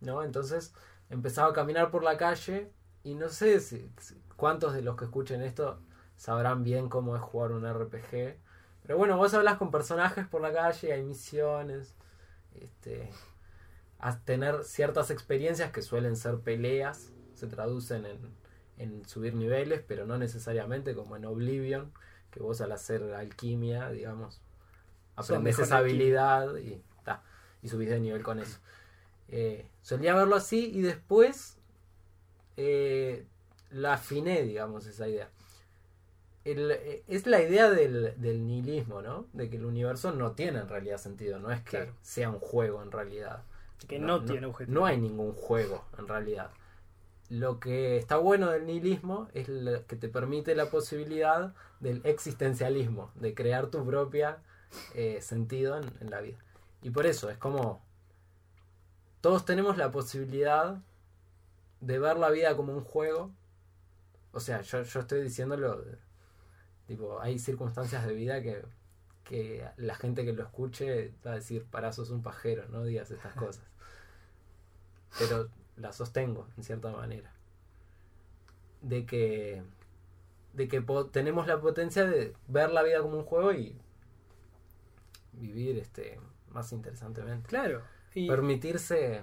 ¿no? 0.00 0.22
Entonces 0.24 0.74
empezaba 1.08 1.50
a 1.50 1.52
caminar 1.52 1.90
por 1.90 2.02
la 2.02 2.16
calle 2.16 2.70
y 3.04 3.14
no 3.14 3.28
sé 3.28 3.60
si, 3.60 3.90
cuántos 4.36 4.74
de 4.74 4.82
los 4.82 4.96
que 4.96 5.04
escuchen 5.04 5.40
esto 5.42 5.80
sabrán 6.18 6.64
bien 6.64 6.90
cómo 6.90 7.16
es 7.16 7.22
jugar 7.22 7.52
un 7.52 7.64
RPG. 7.66 8.36
Pero 8.82 8.98
bueno, 8.98 9.16
vos 9.16 9.32
hablas 9.32 9.56
con 9.56 9.70
personajes 9.70 10.26
por 10.26 10.42
la 10.42 10.52
calle, 10.52 10.92
hay 10.92 11.02
misiones, 11.02 11.94
este, 12.54 13.10
a 13.98 14.18
tener 14.18 14.64
ciertas 14.64 15.10
experiencias 15.10 15.72
que 15.72 15.80
suelen 15.80 16.16
ser 16.16 16.40
peleas, 16.40 17.12
se 17.34 17.46
traducen 17.46 18.04
en, 18.04 18.18
en 18.76 19.08
subir 19.08 19.34
niveles, 19.34 19.82
pero 19.86 20.06
no 20.06 20.18
necesariamente 20.18 20.94
como 20.94 21.16
en 21.16 21.24
Oblivion, 21.24 21.92
que 22.30 22.40
vos 22.40 22.60
al 22.60 22.72
hacer 22.72 23.14
alquimia, 23.14 23.90
digamos, 23.90 24.40
aprendes 25.16 25.58
esa 25.58 25.78
habilidad 25.78 26.56
y, 26.56 26.82
ta, 27.04 27.22
y 27.62 27.68
subís 27.68 27.88
de 27.88 28.00
nivel 28.00 28.22
con 28.22 28.38
eso. 28.38 28.58
Eh, 29.28 29.68
solía 29.82 30.14
verlo 30.14 30.36
así 30.36 30.70
y 30.74 30.80
después 30.80 31.58
eh, 32.56 33.26
la 33.70 33.94
afiné, 33.94 34.42
digamos, 34.42 34.86
esa 34.86 35.08
idea. 35.08 35.30
El- 36.52 36.70
eh, 36.70 37.02
es 37.08 37.26
la 37.26 37.42
idea 37.42 37.70
del, 37.70 38.14
del 38.20 38.46
nihilismo, 38.46 39.02
¿no? 39.02 39.26
De 39.32 39.50
que 39.50 39.56
el 39.56 39.64
universo 39.64 40.12
no 40.12 40.32
tiene 40.32 40.60
en 40.60 40.68
realidad 40.68 40.98
sentido, 40.98 41.38
no 41.38 41.50
es 41.50 41.60
que 41.62 41.70
Claro. 41.70 41.92
sea 42.02 42.30
un 42.30 42.38
juego 42.38 42.82
en 42.82 42.90
realidad. 42.92 43.42
Que 43.86 43.98
no, 43.98 44.24
tiene 44.24 44.46
objetivo. 44.46 44.80
No 44.80 44.86
hay 44.86 44.98
ningún 44.98 45.32
juego 45.34 45.84
en 45.98 46.08
realidad. 46.08 46.50
Lo 47.30 47.60
que 47.60 47.96
está 47.98 48.16
bueno 48.16 48.50
del 48.50 48.66
nihilismo 48.66 49.28
es 49.34 49.48
la- 49.48 49.82
que 49.82 49.96
te 49.96 50.08
permite 50.08 50.54
la 50.54 50.70
posibilidad 50.70 51.54
del 51.80 52.00
existencialismo, 52.04 53.10
de 53.14 53.34
crear 53.34 53.66
tu 53.68 53.84
propia 53.86 54.38
eh, 54.94 55.20
sentido 55.22 55.78
en, 55.78 55.84
en 56.00 56.10
la 56.10 56.20
vida. 56.20 56.38
Y 56.82 56.90
por 56.90 57.06
eso 57.06 57.30
es 57.30 57.36
como 57.38 57.82
todos 59.20 59.44
tenemos 59.44 59.76
la 59.76 59.90
posibilidad 59.90 60.78
de 61.80 61.98
ver 61.98 62.16
la 62.18 62.30
vida 62.30 62.56
como 62.56 62.72
un 62.72 62.84
juego. 62.84 63.30
O 64.32 64.40
sea, 64.40 64.60
yo, 64.62 64.82
yo 64.82 65.00
estoy 65.00 65.22
diciéndolo, 65.22 65.84
tipo, 66.88 67.20
hay 67.20 67.38
circunstancias 67.38 68.04
de 68.06 68.14
vida 68.14 68.42
que, 68.42 68.64
que 69.22 69.64
la 69.76 69.94
gente 69.94 70.24
que 70.24 70.32
lo 70.32 70.42
escuche 70.42 71.12
va 71.24 71.32
a 71.32 71.34
decir, 71.36 71.64
para 71.66 71.92
sos 71.92 72.10
un 72.10 72.22
pajero, 72.22 72.66
no 72.70 72.82
digas 72.82 73.10
estas 73.10 73.34
cosas. 73.36 73.64
Pero 75.18 75.48
la 75.76 75.92
sostengo, 75.92 76.48
en 76.56 76.64
cierta 76.64 76.90
manera. 76.90 77.32
De 78.80 79.04
que, 79.04 79.62
de 80.54 80.68
que 80.68 80.84
tenemos 81.12 81.46
la 81.46 81.60
potencia 81.60 82.04
de 82.04 82.34
ver 82.48 82.70
la 82.70 82.82
vida 82.82 83.02
como 83.02 83.18
un 83.18 83.24
juego 83.24 83.52
y 83.52 83.78
vivir 85.32 85.78
este 85.78 86.18
más 86.48 86.72
interesantemente. 86.72 87.48
Claro. 87.48 87.82
Y, 88.14 88.26
Permitirse... 88.26 89.22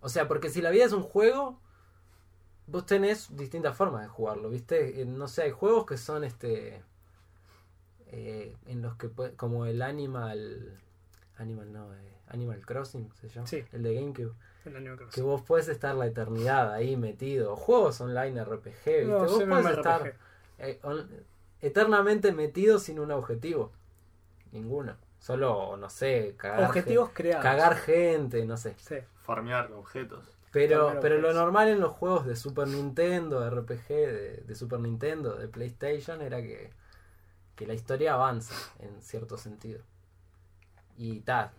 O 0.00 0.08
sea, 0.08 0.28
porque 0.28 0.50
si 0.50 0.60
la 0.60 0.70
vida 0.70 0.84
es 0.84 0.92
un 0.92 1.02
juego, 1.02 1.58
vos 2.66 2.84
tenés 2.86 3.36
distintas 3.36 3.76
formas 3.76 4.02
de 4.02 4.08
jugarlo, 4.08 4.50
¿viste? 4.50 5.00
Eh, 5.00 5.04
No 5.06 5.28
sé, 5.28 5.42
hay 5.42 5.50
juegos 5.52 5.86
que 5.86 5.96
son 5.96 6.24
este... 6.24 6.82
eh, 8.08 8.54
en 8.66 8.82
los 8.82 8.96
que 8.96 9.10
como 9.36 9.66
el 9.66 9.82
Animal... 9.82 10.78
Animal 11.38 11.72
no, 11.72 11.92
eh, 11.94 11.98
Animal 12.28 12.64
Crossing 12.64 13.12
se 13.20 13.28
llama. 13.28 13.46
Sí. 13.46 13.62
El 13.72 13.82
de 13.82 13.94
GameCube. 13.94 14.32
el 14.64 14.76
Animal 14.76 14.96
Crossing. 14.96 15.14
Que 15.14 15.22
vos 15.22 15.42
puedes 15.42 15.68
estar 15.68 15.94
la 15.94 16.06
eternidad 16.06 16.72
ahí 16.72 16.96
metido. 16.96 17.56
Juegos 17.56 18.00
online 18.00 18.42
RPG, 18.42 18.64
¿viste? 18.64 19.04
No, 19.04 19.18
vos 19.20 19.42
puedes 19.44 19.66
estar 19.76 20.14
eh, 20.58 20.80
on- 20.82 21.08
eternamente 21.60 22.32
metido 22.32 22.78
sin 22.78 22.98
un 23.00 23.10
objetivo. 23.10 23.70
Ninguno. 24.52 24.96
Solo, 25.18 25.76
no 25.76 25.90
sé, 25.90 26.34
cagar, 26.36 26.64
Objetivos 26.64 27.10
creados. 27.12 27.42
cagar 27.42 27.74
gente, 27.76 28.44
no 28.46 28.56
sé. 28.56 28.74
Sí. 28.78 28.96
Farmear 29.22 29.72
objetos. 29.72 30.24
Pero, 30.56 30.98
pero 31.00 31.18
lo 31.20 31.32
normal 31.32 31.68
en 31.68 31.80
los 31.80 31.92
juegos 31.92 32.26
de 32.26 32.34
Super 32.36 32.66
Nintendo, 32.68 33.48
RPG, 33.48 33.88
de, 33.88 34.36
de 34.46 34.54
Super 34.54 34.80
Nintendo, 34.80 35.36
de 35.36 35.48
PlayStation, 35.48 36.20
era 36.22 36.40
que, 36.42 36.70
que 37.56 37.66
la 37.66 37.74
historia 37.74 38.14
avanza 38.14 38.54
en 38.80 39.02
cierto 39.02 39.38
sentido. 39.38 39.82
Y 40.98 41.20
tal, 41.20 41.50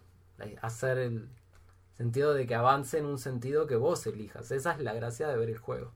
hacer 0.61 0.97
el 0.97 1.29
sentido 1.97 2.33
de 2.33 2.47
que 2.47 2.55
avance 2.55 2.97
en 2.99 3.05
un 3.05 3.19
sentido 3.19 3.67
que 3.67 3.75
vos 3.75 4.05
elijas. 4.07 4.51
Esa 4.51 4.73
es 4.73 4.79
la 4.81 4.93
gracia 4.93 5.27
de 5.27 5.37
ver 5.37 5.49
el 5.49 5.57
juego. 5.57 5.91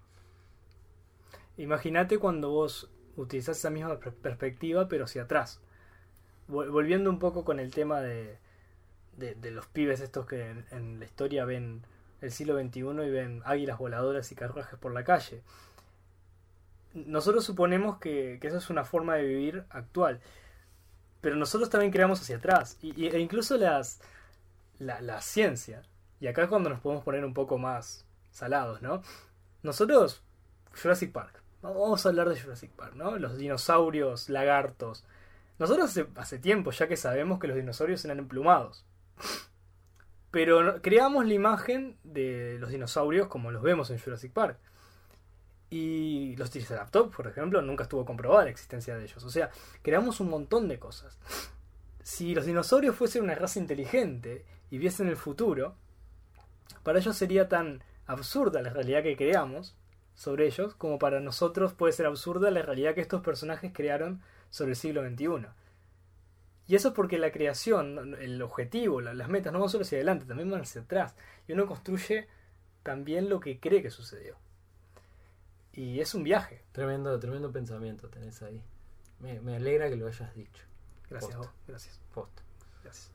Imagínate 1.58 2.18
cuando 2.18 2.50
vos 2.50 2.90
utilizás 3.16 3.58
esa 3.58 3.70
misma 3.70 4.00
per- 4.00 4.14
perspectiva, 4.16 4.88
pero 4.88 5.06
hacia 5.06 5.24
atrás. 5.24 5.60
Vol- 6.50 6.72
Volviendo 6.72 7.10
un 7.10 7.20
poco 7.20 7.46
con 7.46 7.60
el 7.60 7.72
tema 7.74 8.02
de, 8.02 8.38
de, 9.18 9.36
de 9.36 9.52
los 9.52 9.68
pibes 9.68 10.02
estos 10.02 10.26
que 10.28 10.50
en, 10.52 10.66
en 10.72 11.00
la 11.00 11.06
historia 11.06 11.46
ven 11.46 11.84
el 12.22 12.32
siglo 12.32 12.60
XXI 12.60 12.80
y 12.80 13.10
ven 13.10 13.42
águilas 13.46 13.78
voladoras 13.78 14.32
y 14.32 14.36
carruajes 14.36 14.78
por 14.80 14.94
la 14.94 15.04
calle. 15.04 15.42
Nosotros 16.94 17.44
suponemos 17.44 17.98
que, 17.98 18.38
que 18.40 18.48
eso 18.48 18.58
es 18.58 18.70
una 18.70 18.84
forma 18.84 19.16
de 19.16 19.24
vivir 19.24 19.66
actual. 19.70 20.22
Pero 21.22 21.36
nosotros 21.36 21.70
también 21.70 21.92
creamos 21.92 22.22
hacia 22.22 22.38
atrás. 22.38 22.78
Y, 22.82 23.08
e 23.08 23.20
incluso 23.20 23.58
las, 23.58 24.02
la, 24.80 25.02
la 25.02 25.22
ciencia, 25.22 25.84
Y 26.20 26.28
acá 26.28 26.44
es 26.44 26.50
cuando 26.50 26.70
nos 26.70 26.80
podemos 26.80 27.04
poner 27.04 27.24
un 27.26 27.34
poco 27.34 27.58
más 27.58 28.06
salados, 28.32 28.82
¿no? 28.82 29.02
Nosotros, 29.64 30.24
Jurassic 30.82 31.12
Park. 31.12 31.42
Vamos 31.62 32.06
a 32.06 32.10
hablar 32.10 32.30
de 32.30 32.40
Jurassic 32.40 32.72
Park, 32.72 32.96
¿no? 32.96 33.18
Los 33.18 33.38
dinosaurios, 33.38 34.30
lagartos. 34.30 35.06
Nosotros 35.60 35.96
hace 36.16 36.40
tiempo 36.40 36.72
ya 36.72 36.88
que 36.88 36.98
sabemos 36.98 37.40
que 37.40 37.48
los 37.48 37.56
dinosaurios 37.56 38.04
eran 38.06 38.18
emplumados. 38.20 38.84
Pero 40.32 40.82
creamos 40.82 41.26
la 41.26 41.34
imagen 41.34 41.98
de 42.04 42.58
los 42.60 42.70
dinosaurios 42.70 43.28
como 43.28 43.52
los 43.52 43.62
vemos 43.62 43.90
en 43.92 44.00
Jurassic 44.00 44.32
Park. 44.32 44.58
Y 45.70 46.36
los 46.38 46.50
Triceratops, 46.50 47.16
por 47.16 47.28
ejemplo, 47.28 47.62
nunca 47.62 47.84
estuvo 47.84 48.06
comprobada 48.06 48.46
la 48.46 48.52
existencia 48.52 48.98
de 48.98 49.04
ellos. 49.04 49.24
O 49.24 49.30
sea, 49.30 49.52
creamos 49.82 50.20
un 50.20 50.30
montón 50.30 50.68
de 50.68 50.80
cosas. 50.80 51.18
Si 52.04 52.34
los 52.34 52.46
dinosaurios 52.46 52.96
fuesen 52.96 53.24
una 53.24 53.36
raza 53.36 53.60
inteligente 53.60 54.46
y 54.70 54.78
viesen 54.78 55.08
el 55.08 55.16
futuro, 55.18 55.76
para 56.84 57.00
ellos 57.00 57.16
sería 57.16 57.48
tan 57.48 57.84
absurda 58.06 58.62
la 58.62 58.70
realidad 58.70 59.04
que 59.04 59.16
creamos 59.16 59.76
sobre 60.14 60.46
ellos 60.46 60.76
como 60.76 61.00
para 61.00 61.20
nosotros 61.20 61.74
puede 61.74 61.94
ser 61.94 62.06
absurda 62.06 62.52
la 62.52 62.62
realidad 62.62 62.94
que 62.94 63.02
estos 63.02 63.22
personajes 63.22 63.72
crearon 63.74 64.22
sobre 64.50 64.72
el 64.72 64.78
siglo 64.78 65.08
XXI. 65.08 65.48
Y 66.72 66.76
eso 66.76 66.88
es 66.88 66.94
porque 66.94 67.18
la 67.18 67.34
creación, 67.34 68.16
el 68.22 68.42
objetivo, 68.42 69.02
la- 69.02 69.14
las 69.14 69.28
metas 69.28 69.52
no 69.52 69.60
van 69.60 69.68
solo 69.68 69.82
hacia 69.82 69.98
adelante, 69.98 70.24
también 70.26 70.50
van 70.50 70.62
hacia 70.62 70.80
atrás. 70.82 71.16
Y 71.46 71.52
uno 71.52 71.66
construye 71.68 72.30
también 72.82 73.28
lo 73.28 73.42
que 73.42 73.60
cree 73.60 73.82
que 73.82 73.90
sucedió. 73.92 74.38
Y 75.74 76.00
es 76.00 76.16
un 76.16 76.24
viaje. 76.24 76.64
Tremendo, 76.72 77.20
tremendo 77.20 77.52
pensamiento 77.52 78.08
tenés 78.08 78.42
ahí. 78.42 78.64
Me, 79.20 79.42
me 79.42 79.58
alegra 79.58 79.90
que 79.90 79.98
lo 79.98 80.08
hayas 80.08 80.34
dicho. 80.34 80.64
Gracias, 81.10 81.36
Posta. 81.36 81.52
vos. 81.52 81.68
Gracias. 81.68 82.00
Posta. 82.14 82.42
Gracias. 82.84 83.12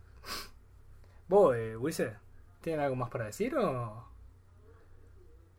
¿Vos, 1.29 1.57
eh, 1.57 1.79
Wilson, 1.79 2.13
tienen 2.61 2.83
algo 2.83 2.95
más 2.97 3.09
para 3.09 3.25
decir 3.25 3.57
o...? 3.57 4.07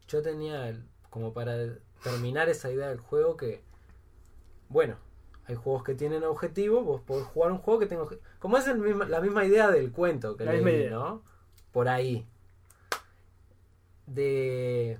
Yo 0.07 0.21
tenía 0.21 0.79
como 1.09 1.33
para 1.33 1.57
terminar 2.03 2.47
esa 2.47 2.69
idea 2.69 2.89
del 2.89 2.99
juego 2.99 3.35
que, 3.37 3.63
bueno, 4.69 4.97
hay 5.47 5.55
juegos 5.55 5.83
que 5.83 5.95
tienen 5.95 6.23
objetivo, 6.23 6.83
vos 6.83 7.01
podés 7.01 7.25
jugar 7.27 7.51
un 7.51 7.59
juego 7.59 7.79
que 7.79 7.85
tenga 7.87 8.03
obje- 8.03 8.19
Como 8.39 8.57
es 8.57 8.67
el 8.67 8.77
misma- 8.79 9.05
la 9.07 9.21
misma 9.21 9.45
idea 9.45 9.69
del 9.71 9.91
cuento 9.91 10.35
que 10.37 10.45
La 10.45 10.51
leí, 10.53 10.63
misma 10.63 10.77
idea. 10.77 10.89
¿no? 10.91 11.21
Por 11.71 11.87
ahí. 11.89 12.27
De... 14.05 14.99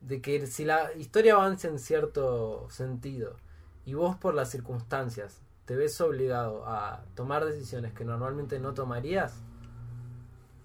De 0.00 0.20
que 0.20 0.46
si 0.46 0.64
la 0.64 0.92
historia 0.94 1.34
avanza 1.34 1.68
en 1.68 1.78
cierto 1.78 2.68
sentido 2.70 3.36
y 3.84 3.94
vos 3.94 4.16
por 4.16 4.34
las 4.34 4.50
circunstancias 4.50 5.40
te 5.64 5.74
ves 5.74 6.00
obligado 6.00 6.64
a 6.66 7.04
tomar 7.16 7.44
decisiones 7.44 7.92
que 7.92 8.04
normalmente 8.04 8.60
no 8.60 8.72
tomarías, 8.72 9.34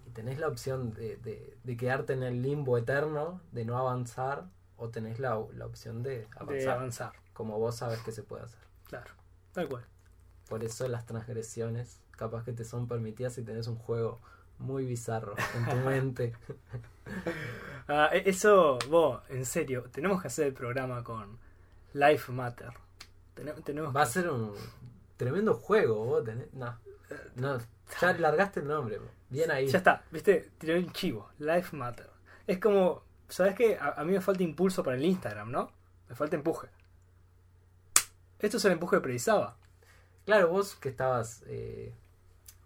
y 0.05 0.11
tenés 0.11 0.37
la 0.37 0.47
opción 0.47 0.93
de, 0.93 1.15
de- 1.17 1.57
de 1.63 1.77
quedarte 1.77 2.13
en 2.13 2.21
el 2.21 2.43
limbo 2.43 2.77
eterno, 2.77 3.41
de 3.51 3.65
no 3.65 3.77
avanzar, 3.79 4.45
o 4.77 4.89
tenés 4.89 5.19
la, 5.19 5.41
la 5.55 5.65
opción 5.65 6.03
de 6.03 6.27
avanzar. 6.75 7.13
Como 7.33 7.57
vos 7.59 7.75
sabes 7.77 7.99
que 7.99 8.11
se 8.11 8.23
puede 8.23 8.43
hacer. 8.43 8.59
Claro. 8.87 9.11
Tal 9.53 9.67
cual. 9.69 9.85
Por 10.49 10.63
eso 10.63 10.87
las 10.87 11.05
transgresiones 11.05 11.99
capaz 12.17 12.43
que 12.43 12.53
te 12.53 12.65
son 12.65 12.87
permitidas 12.87 13.33
si 13.33 13.43
tenés 13.43 13.67
un 13.67 13.77
juego 13.77 14.19
muy 14.59 14.85
bizarro 14.85 15.33
en 15.55 15.65
tu 15.69 15.75
mente. 15.87 16.33
Ah, 17.87 18.09
e- 18.13 18.29
eso, 18.29 18.77
vos, 18.89 19.21
en 19.29 19.45
serio, 19.45 19.85
tenemos 19.91 20.21
que 20.21 20.27
hacer 20.27 20.47
el 20.47 20.53
programa 20.53 21.03
con 21.03 21.37
Life 21.93 22.31
Matter. 22.31 22.69
Tenemos 23.63 23.95
Va 23.95 24.03
a 24.03 24.05
que- 24.05 24.11
ser 24.11 24.29
un 24.29 24.53
tremendo 25.17 25.53
juego, 25.55 26.05
vos 26.05 26.23
tenés... 26.23 26.51
No, 26.53 26.77
no 27.35 27.57
ya 27.99 28.13
largaste 28.13 28.61
el 28.61 28.67
nombre, 28.67 29.01
bien 29.29 29.51
ahí. 29.51 29.67
Ya 29.67 29.79
está, 29.79 30.03
viste, 30.11 30.51
tiré 30.57 30.79
un 30.79 30.91
chivo. 30.93 31.29
Life 31.39 31.75
Matter. 31.75 32.09
Es 32.47 32.57
como, 32.59 33.03
¿sabes 33.27 33.53
qué? 33.55 33.77
A, 33.77 33.99
a 33.99 34.03
mí 34.05 34.13
me 34.13 34.21
falta 34.21 34.43
impulso 34.43 34.81
para 34.83 34.95
el 34.95 35.03
Instagram, 35.03 35.51
¿no? 35.51 35.71
Me 36.07 36.15
falta 36.15 36.35
empuje. 36.37 36.67
Esto 38.41 38.57
es 38.57 38.65
el 38.65 38.73
empuje 38.73 38.97
que 38.97 39.01
precisaba. 39.01 39.55
Claro, 40.25 40.49
vos 40.49 40.75
que 40.75 40.89
estabas 40.89 41.43
eh, 41.47 41.93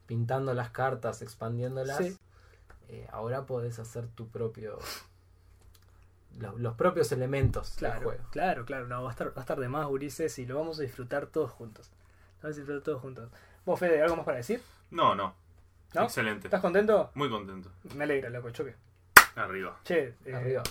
pintando 0.07 0.53
las 0.53 0.69
cartas, 0.71 1.21
expandiéndolas, 1.21 1.97
Sí. 1.97 2.17
eh, 2.89 3.07
ahora 3.11 3.45
podés 3.45 3.79
hacer 3.79 4.07
tu 4.07 4.27
propio... 4.29 4.79
Los, 6.37 6.59
los 6.59 6.73
propios 6.75 7.11
elementos 7.13 7.69
del 7.77 7.79
Claro, 7.91 8.01
juego. 8.03 8.23
claro, 8.31 8.65
claro. 8.65 8.87
No, 8.87 9.03
va 9.03 9.09
a 9.09 9.11
estar, 9.11 9.27
va 9.29 9.33
a 9.37 9.39
estar 9.41 9.57
de 9.59 9.69
más, 9.69 9.87
Ulises, 9.89 10.37
y 10.37 10.45
lo 10.45 10.57
vamos 10.57 10.79
a 10.79 10.81
disfrutar 10.81 11.27
todos 11.27 11.49
juntos. 11.51 11.89
Lo 12.41 12.43
vamos 12.43 12.57
a 12.57 12.59
disfrutar 12.59 12.83
todos 12.83 13.01
juntos. 13.01 13.29
¿Vos, 13.65 13.79
Fede, 13.79 14.01
algo 14.01 14.17
más 14.17 14.25
para 14.25 14.37
decir? 14.37 14.61
No, 14.91 15.15
no. 15.15 15.33
¿No? 15.93 16.03
Excelente. 16.03 16.47
¿Estás 16.47 16.59
contento? 16.59 17.09
Muy 17.15 17.29
contento. 17.29 17.71
Me 17.95 18.03
alegra, 18.03 18.29
loco, 18.29 18.49
choque. 18.51 18.75
Arriba. 19.35 19.79
Che, 19.85 20.15
eh, 20.25 20.33
Arriba. 20.35 20.61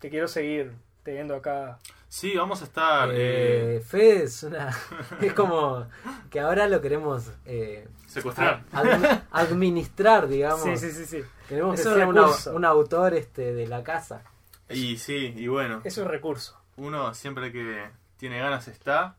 te 0.00 0.10
quiero 0.10 0.26
seguir 0.26 0.72
teniendo 1.04 1.36
acá. 1.36 1.78
Sí, 2.12 2.36
vamos 2.36 2.60
a 2.60 2.64
estar 2.64 3.08
eh, 3.12 3.76
Eh, 3.76 3.80
Fede 3.82 4.24
es 4.24 4.42
una. 4.42 4.76
es 5.20 5.32
como 5.32 5.86
que 6.28 6.40
ahora 6.40 6.66
lo 6.66 6.80
queremos 6.80 7.30
eh, 7.46 7.86
secuestrar. 8.08 8.64
ad- 8.72 9.22
administrar, 9.30 10.26
digamos. 10.26 10.60
Sí, 10.62 10.76
sí, 10.76 10.90
sí, 10.90 11.06
sí. 11.06 11.22
Queremos 11.48 11.76
que 11.76 11.80
Es 11.82 11.86
un 11.86 11.94
sea 11.94 12.06
un, 12.08 12.16
au- 12.16 12.22
recurso. 12.26 12.54
un 12.56 12.64
autor 12.64 13.14
este 13.14 13.54
de 13.54 13.68
la 13.68 13.84
casa. 13.84 14.24
Y 14.68 14.98
sí, 14.98 15.32
y 15.36 15.46
bueno, 15.46 15.82
Es 15.84 15.98
un 15.98 16.08
recurso. 16.08 16.60
uno 16.76 17.14
siempre 17.14 17.52
que 17.52 17.88
tiene 18.16 18.40
ganas 18.40 18.66
está. 18.66 19.14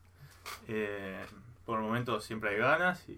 eh, 0.67 1.25
por 1.65 1.80
el 1.80 1.86
momento 1.86 2.19
siempre 2.19 2.49
hay 2.49 2.58
ganas 2.58 3.08
y, 3.08 3.17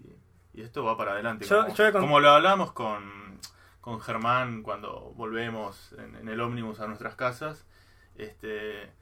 y 0.54 0.62
esto 0.62 0.84
va 0.84 0.96
para 0.96 1.12
adelante. 1.14 1.46
Yo- 1.46 1.62
como, 1.64 1.74
yo 1.74 1.86
he 1.88 1.90
con- 1.92 2.00
como 2.02 2.20
lo 2.20 2.30
hablamos 2.30 2.70
con, 2.70 3.40
con 3.80 4.00
Germán 4.00 4.62
cuando 4.62 5.12
volvemos 5.16 5.92
en, 5.98 6.14
en 6.14 6.28
el 6.28 6.40
ómnibus 6.40 6.78
a 6.78 6.86
nuestras 6.86 7.16
casas, 7.16 7.64
este, 8.16 8.92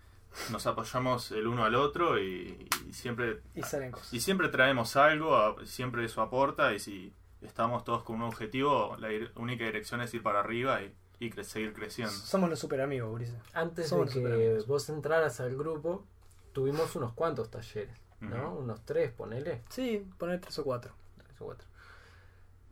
nos 0.51 0.67
apoyamos 0.67 1.31
el 1.33 1.47
uno 1.47 1.65
al 1.65 1.75
otro 1.75 2.19
y, 2.19 2.69
y 2.89 2.93
siempre 2.93 3.41
Y 3.55 3.63
salen 3.63 3.93
cosas. 3.93 4.13
Y 4.13 4.21
siempre 4.21 4.49
traemos 4.49 4.97
algo, 4.97 5.37
a- 5.37 5.67
siempre 5.67 6.05
eso 6.05 6.23
aporta 6.23 6.73
y 6.75 6.79
si 6.79 7.13
estamos 7.43 7.85
todos 7.85 8.03
con 8.05 8.17
un 8.17 8.23
objetivo, 8.23 8.97
la 8.99 9.09
única 9.37 9.65
dirección 9.65 10.01
es 10.01 10.13
ir 10.15 10.23
para 10.23 10.41
arriba 10.41 10.81
y, 10.83 10.95
y 11.19 11.31
cre- 11.31 11.45
seguir 11.45 11.73
creciendo. 11.73 12.13
Somos 12.15 12.49
los 12.51 12.59
super 12.59 12.81
amigos, 12.81 13.13
Ulises. 13.13 13.35
Antes 13.53 13.89
Somos 13.89 14.15
de 14.15 14.23
que 14.23 14.65
vos 14.67 14.89
entraras 14.89 15.41
al 15.41 15.57
grupo, 15.57 16.05
tuvimos 16.53 16.95
unos 16.97 17.13
cuantos 17.15 17.51
talleres, 17.51 17.97
¿no? 18.21 18.55
Unos 18.55 18.85
tres, 18.85 19.11
ponele. 19.13 19.63
Sí, 19.69 20.07
poner 20.19 20.41
tres 20.41 20.59
o 20.59 20.65
cuatro. 20.65 20.93
tres 21.25 21.41
o 21.41 21.45
cuatro. 21.47 21.67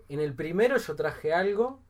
En 0.09 0.21
el 0.21 0.35
primero 0.35 0.77
yo 0.77 0.97
traje 0.97 1.33
algo, 1.33 1.81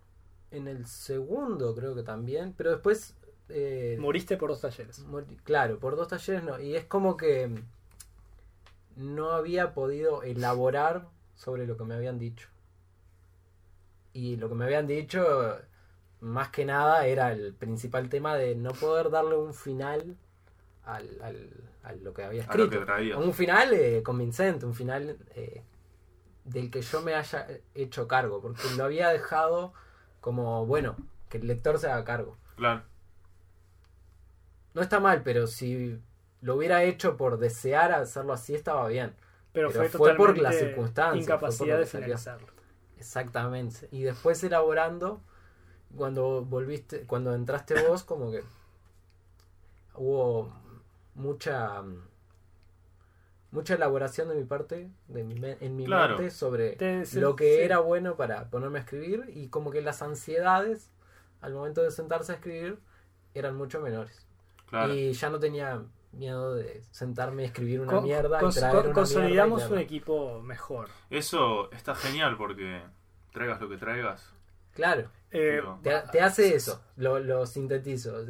en 0.50 0.68
el 0.68 0.86
segundo 0.86 1.74
creo 1.74 1.94
que 1.94 2.02
también, 2.02 2.52
pero 2.56 2.70
después... 2.70 3.14
eh, 3.50 3.96
Moriste 3.98 4.36
por 4.36 4.50
dos 4.50 4.60
talleres. 4.60 5.04
Claro, 5.44 5.78
por 5.78 5.96
dos 5.96 6.08
talleres 6.08 6.42
no. 6.44 6.58
Y 6.60 6.76
es 6.76 6.84
como 6.86 7.16
que 7.16 7.50
no 8.96 9.30
había 9.32 9.72
podido 9.74 10.22
elaborar 10.22 11.08
sobre 11.34 11.66
lo 11.66 11.76
que 11.76 11.84
me 11.84 11.94
habían 11.94 12.18
dicho. 12.18 12.48
Y 14.12 14.36
lo 14.36 14.48
que 14.48 14.54
me 14.54 14.64
habían 14.64 14.86
dicho, 14.86 15.56
más 16.20 16.48
que 16.50 16.64
nada, 16.64 17.06
era 17.06 17.32
el 17.32 17.54
principal 17.54 18.08
tema 18.08 18.36
de 18.36 18.56
no 18.56 18.72
poder 18.72 19.10
darle 19.10 19.36
un 19.36 19.54
final 19.54 20.16
al, 20.84 21.08
al- 21.22 21.70
a 21.82 21.92
lo 21.92 22.12
que 22.12 22.24
había 22.24 22.44
A 22.44 22.56
lo 22.56 22.64
escrito. 22.64 22.86
que. 22.86 23.14
Un 23.14 23.32
final 23.32 23.72
eh, 23.72 24.02
convincente, 24.02 24.66
un 24.66 24.74
final 24.74 25.16
eh, 25.34 25.62
del 26.44 26.70
que 26.70 26.82
yo 26.82 27.00
me 27.02 27.14
haya 27.14 27.46
hecho 27.74 28.08
cargo, 28.08 28.40
porque 28.42 28.62
lo 28.76 28.84
había 28.84 29.08
dejado 29.10 29.72
como, 30.20 30.66
bueno, 30.66 30.96
que 31.28 31.38
el 31.38 31.46
lector 31.46 31.78
se 31.78 31.86
haga 31.88 32.04
cargo. 32.04 32.36
Claro, 32.56 32.82
No 34.74 34.82
está 34.82 35.00
mal, 35.00 35.22
pero 35.22 35.46
si 35.46 36.00
lo 36.42 36.54
hubiera 36.56 36.84
hecho 36.84 37.16
por 37.16 37.38
desear 37.38 37.92
hacerlo 37.92 38.32
así, 38.32 38.54
estaba 38.54 38.86
bien. 38.88 39.14
Pero, 39.52 39.68
Pero 39.70 39.80
fue, 39.80 39.88
fue 39.88 40.14
por 40.16 40.38
las 40.38 40.56
circunstancias, 40.56 41.26
fue 41.26 41.38
por 41.38 41.48
incapacidad 41.48 41.74
lo 41.74 41.80
de 41.80 41.86
finalizarlo. 41.86 42.46
Exactamente. 42.98 43.88
Y 43.90 44.02
después 44.02 44.42
elaborando, 44.44 45.20
cuando 45.96 46.44
volviste, 46.44 47.04
cuando 47.06 47.34
entraste 47.34 47.74
vos, 47.88 48.04
como 48.04 48.30
que 48.30 48.42
hubo 49.94 50.52
mucha 51.14 51.82
mucha 53.50 53.74
elaboración 53.74 54.28
de 54.28 54.36
mi 54.36 54.44
parte, 54.44 54.88
de 55.08 55.24
mi 55.24 55.34
me- 55.34 55.56
en 55.60 55.74
mi 55.74 55.84
Claro. 55.84 56.16
mente 56.16 56.30
sobre 56.30 56.76
Te- 56.76 57.04
se- 57.04 57.20
lo 57.20 57.34
que 57.34 57.56
sí. 57.56 57.60
era 57.62 57.80
bueno 57.80 58.16
para 58.16 58.48
ponerme 58.48 58.78
a 58.78 58.82
escribir 58.82 59.24
y 59.34 59.48
como 59.48 59.72
que 59.72 59.82
las 59.82 60.02
ansiedades 60.02 60.88
al 61.40 61.54
momento 61.54 61.82
de 61.82 61.90
sentarse 61.90 62.30
a 62.30 62.36
escribir 62.36 62.78
eran 63.34 63.56
mucho 63.56 63.80
menores. 63.80 64.24
Claro. 64.70 64.94
Y 64.94 65.12
ya 65.12 65.28
no 65.30 65.38
tenía 65.38 65.82
miedo 66.12 66.54
de 66.54 66.82
sentarme 66.90 67.42
a 67.42 67.46
escribir 67.46 67.80
una 67.80 67.92
Con- 67.92 68.04
mierda 68.04 68.38
y 68.42 68.50
traer 68.52 68.74
con- 68.74 68.84
una 68.86 68.94
consolidamos 68.94 69.58
mierda 69.58 69.74
y 69.74 69.78
un 69.78 69.82
equipo 69.84 70.40
mejor. 70.40 70.88
Eso 71.10 71.70
está 71.72 71.94
genial 71.94 72.36
porque 72.36 72.80
traigas 73.32 73.60
lo 73.60 73.68
que 73.68 73.76
traigas. 73.76 74.32
Claro, 74.74 75.08
Eh, 75.30 75.62
te, 75.82 75.92
te 76.10 76.20
hace 76.20 76.54
eso, 76.54 76.82
lo, 76.96 77.18
lo 77.20 77.46
sintetizo. 77.46 78.24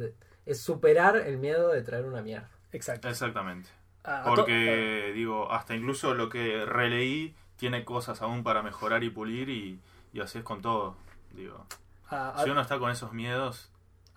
Es- 0.45 0.61
superar 0.61 1.15
el 1.15 1.37
miedo 1.37 1.69
de 1.69 1.81
traer 1.81 2.05
una 2.05 2.21
mierda. 2.21 2.49
exacto. 2.71 3.07
Exactamente. 3.09 3.69
A- 4.03 4.21
a 4.21 4.23
to- 4.25 4.35
Porque, 4.35 5.11
digo, 5.15 5.51
hasta 5.51 5.75
incluso 5.75 6.13
lo 6.13 6.29
que 6.29 6.65
releí 6.65 7.35
tiene 7.55 7.85
cosas 7.85 8.21
aún 8.21 8.43
para 8.43 8.61
mejorar 8.63 9.03
y 9.03 9.09
pulir 9.09 9.49
y, 9.49 9.79
y 10.13 10.19
así 10.19 10.39
es 10.39 10.43
con 10.43 10.61
todo. 10.61 10.95
Digo, 11.33 11.65
a, 12.09 12.29
a- 12.31 12.43
Si 12.43 12.49
uno 12.49 12.61
está 12.61 12.77
con 12.79 12.91
esos 12.91 13.13
miedos, 13.13 13.70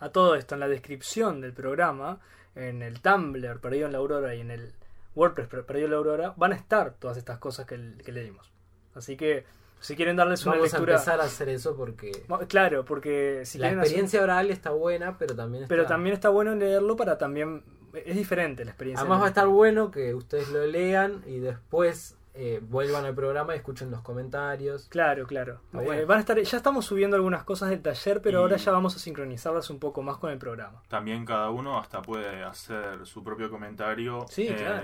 a 0.05 0.11
todo 0.13 0.35
esto 0.35 0.55
en 0.55 0.61
la 0.61 0.69
descripción 0.69 1.41
del 1.41 1.53
programa, 1.53 2.21
en 2.55 2.83
el 2.83 3.01
Tumblr 3.01 3.59
perdido 3.61 3.87
en 3.87 3.93
la 3.93 3.99
Aurora 3.99 4.35
y 4.35 4.41
en 4.41 4.51
el 4.51 4.73
WordPress 5.15 5.49
per- 5.49 5.65
perdido 5.65 5.87
en 5.87 5.91
la 5.93 5.97
Aurora, 5.99 6.35
van 6.37 6.53
a 6.53 6.57
estar 6.57 6.95
todas 6.95 7.17
estas 7.17 7.39
cosas 7.39 7.67
que, 7.67 7.95
que 8.05 8.13
le 8.13 8.23
dimos. 8.25 8.51
Así 8.95 9.17
que 9.17 9.45
si 9.81 9.97
quieren 9.97 10.17
darles 10.17 10.45
una 10.47 10.57
Vamos 10.57 10.73
a 10.73 10.79
lectura... 10.79 10.95
empezar 10.95 11.21
a 11.21 11.25
hacer 11.25 11.49
eso 11.49 11.77
porque 11.77 12.11
Claro, 12.49 12.85
porque 12.85 13.43
si 13.45 13.59
la 13.59 13.69
hacer- 13.69 13.79
experiencia 13.81 14.23
oral 14.23 14.51
está 14.51 14.71
buena, 14.71 15.19
pero 15.19 15.35
también 15.35 15.65
está... 15.65 15.75
Pero 15.75 15.87
también 15.87 16.15
está 16.15 16.29
bueno 16.29 16.55
leerlo 16.55 16.97
para 16.97 17.19
también... 17.19 17.63
Es 18.05 18.17
diferente 18.17 18.65
la 18.65 18.73
experiencia. 18.73 19.01
Además 19.03 19.21
va 19.21 19.27
a 19.27 19.29
estar 19.29 19.47
bueno 19.47 19.91
que 19.91 20.15
ustedes 20.15 20.49
lo 20.49 20.67
lean 20.67 21.23
y 21.27 21.39
después 21.39 22.17
eh, 22.37 22.61
vuelvan 22.63 23.05
al 23.05 23.15
programa 23.15 23.55
y 23.55 23.59
escuchen 23.59 23.91
los 23.93 24.01
comentarios. 24.03 24.87
Claro, 24.89 25.27
claro. 25.27 25.61
Eh, 25.73 26.05
van 26.05 26.19
a 26.19 26.21
estar, 26.21 26.37
ya 26.41 26.57
estamos 26.57 26.85
subiendo 26.85 27.15
algunas 27.17 27.45
cosas 27.45 27.71
del 27.71 27.81
taller, 27.81 28.21
pero 28.21 28.39
Y- 28.39 28.43
ahora 28.43 28.57
ya 28.57 28.73
vamos 28.73 28.97
a 28.97 28.99
sincronizarlas 28.99 29.71
un 29.71 29.79
poco 29.79 30.03
más 30.03 30.17
con 30.19 30.31
el 30.33 30.39
programa. 30.39 30.83
también 30.89 31.25
cada 31.25 31.51
uno 31.51 31.79
hasta 31.79 32.03
puede 32.03 32.43
hacer 32.43 33.07
su 33.07 33.23
propio 33.23 33.51
comentario 33.51 34.27
Sí, 34.29 34.49
eh, 34.49 34.57
claro. 34.57 34.83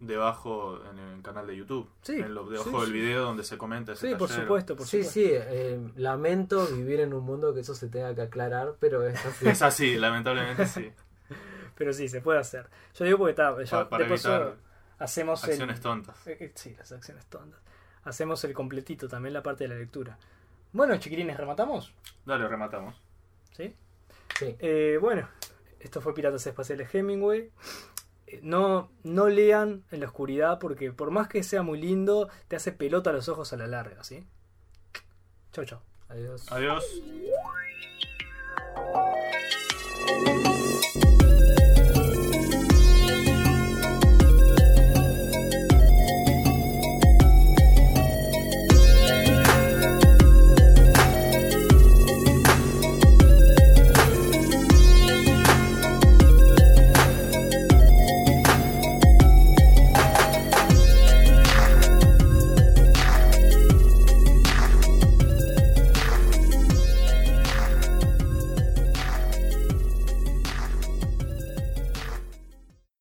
debajo 0.00 0.80
en 0.90 0.98
el 0.98 1.22
canal 1.22 1.46
de 1.46 1.56
YouTube. 1.56 1.88
Sí, 2.02 2.14
en 2.20 2.34
lo- 2.34 2.44
debajo 2.48 2.70
sí, 2.70 2.76
del 2.76 2.86
sí. 2.86 2.92
video 2.92 3.24
donde 3.24 3.42
se 3.44 3.56
comenta 3.56 3.92
ese 3.92 4.08
Sí, 4.10 4.14
por 4.16 4.28
supuesto, 4.28 4.76
por 4.76 4.86
sí, 4.86 5.02
supuesto. 5.02 5.12
sí, 5.12 5.30
eh, 5.32 5.80
lamento 5.96 6.66
vivir 6.66 7.00
en 7.00 7.14
un 7.14 7.24
mundo 7.24 7.54
que 7.54 7.60
eso 7.60 7.74
se 7.74 7.88
tenga 7.88 8.14
que 8.14 8.22
aclarar, 8.22 8.74
pero 8.80 9.06
es 9.06 9.24
así. 9.24 9.48
Es 9.48 9.62
así, 9.62 9.96
lamentablemente 9.96 10.66
sí. 10.66 10.90
Pero 11.76 11.92
sí, 11.92 12.08
se 12.08 12.20
puede 12.20 12.38
hacer. 12.38 12.68
Yo 12.94 13.04
digo 13.04 13.18
porque 13.18 13.30
está, 13.32 13.60
ya 13.64 13.70
Pa- 13.84 13.88
para 13.88 14.04
de 14.04 14.10
paso 14.10 14.28
evitar 14.32 14.56
hacemos 14.98 15.42
el- 15.44 15.50
acciones 15.50 15.80
tontas. 15.80 16.26
Eh, 16.26 16.36
eh, 16.40 16.52
Sí, 16.54 16.74
las 16.76 16.90
acciones 16.92 17.26
tontas. 17.26 17.60
Hacemos 18.04 18.44
el 18.44 18.52
completito, 18.52 19.08
también 19.08 19.32
la 19.32 19.42
parte 19.42 19.64
de 19.64 19.68
la 19.68 19.76
lectura. 19.76 20.18
Bueno, 20.72 20.96
chiquilines, 20.98 21.36
¿rematamos? 21.36 21.92
Dale, 22.26 22.46
rematamos. 22.48 22.94
¿Sí? 23.56 23.74
Sí. 24.38 24.56
Eh, 24.58 24.98
bueno, 25.00 25.28
esto 25.80 26.00
fue 26.00 26.12
Piratas 26.14 26.46
Espaciales 26.46 26.92
Hemingway. 26.94 27.50
No, 28.42 28.90
no 29.04 29.28
lean 29.28 29.84
en 29.92 30.00
la 30.00 30.06
oscuridad 30.06 30.58
porque 30.58 30.90
por 30.92 31.10
más 31.12 31.28
que 31.28 31.42
sea 31.44 31.62
muy 31.62 31.80
lindo, 31.80 32.28
te 32.48 32.56
hace 32.56 32.72
pelota 32.72 33.12
los 33.12 33.28
ojos 33.28 33.52
a 33.52 33.56
la 33.56 33.66
larga, 33.68 34.02
¿sí? 34.02 34.26
Chau, 35.52 35.64
chau. 35.64 35.78
Adiós. 36.08 36.50
Adiós. 36.50 36.84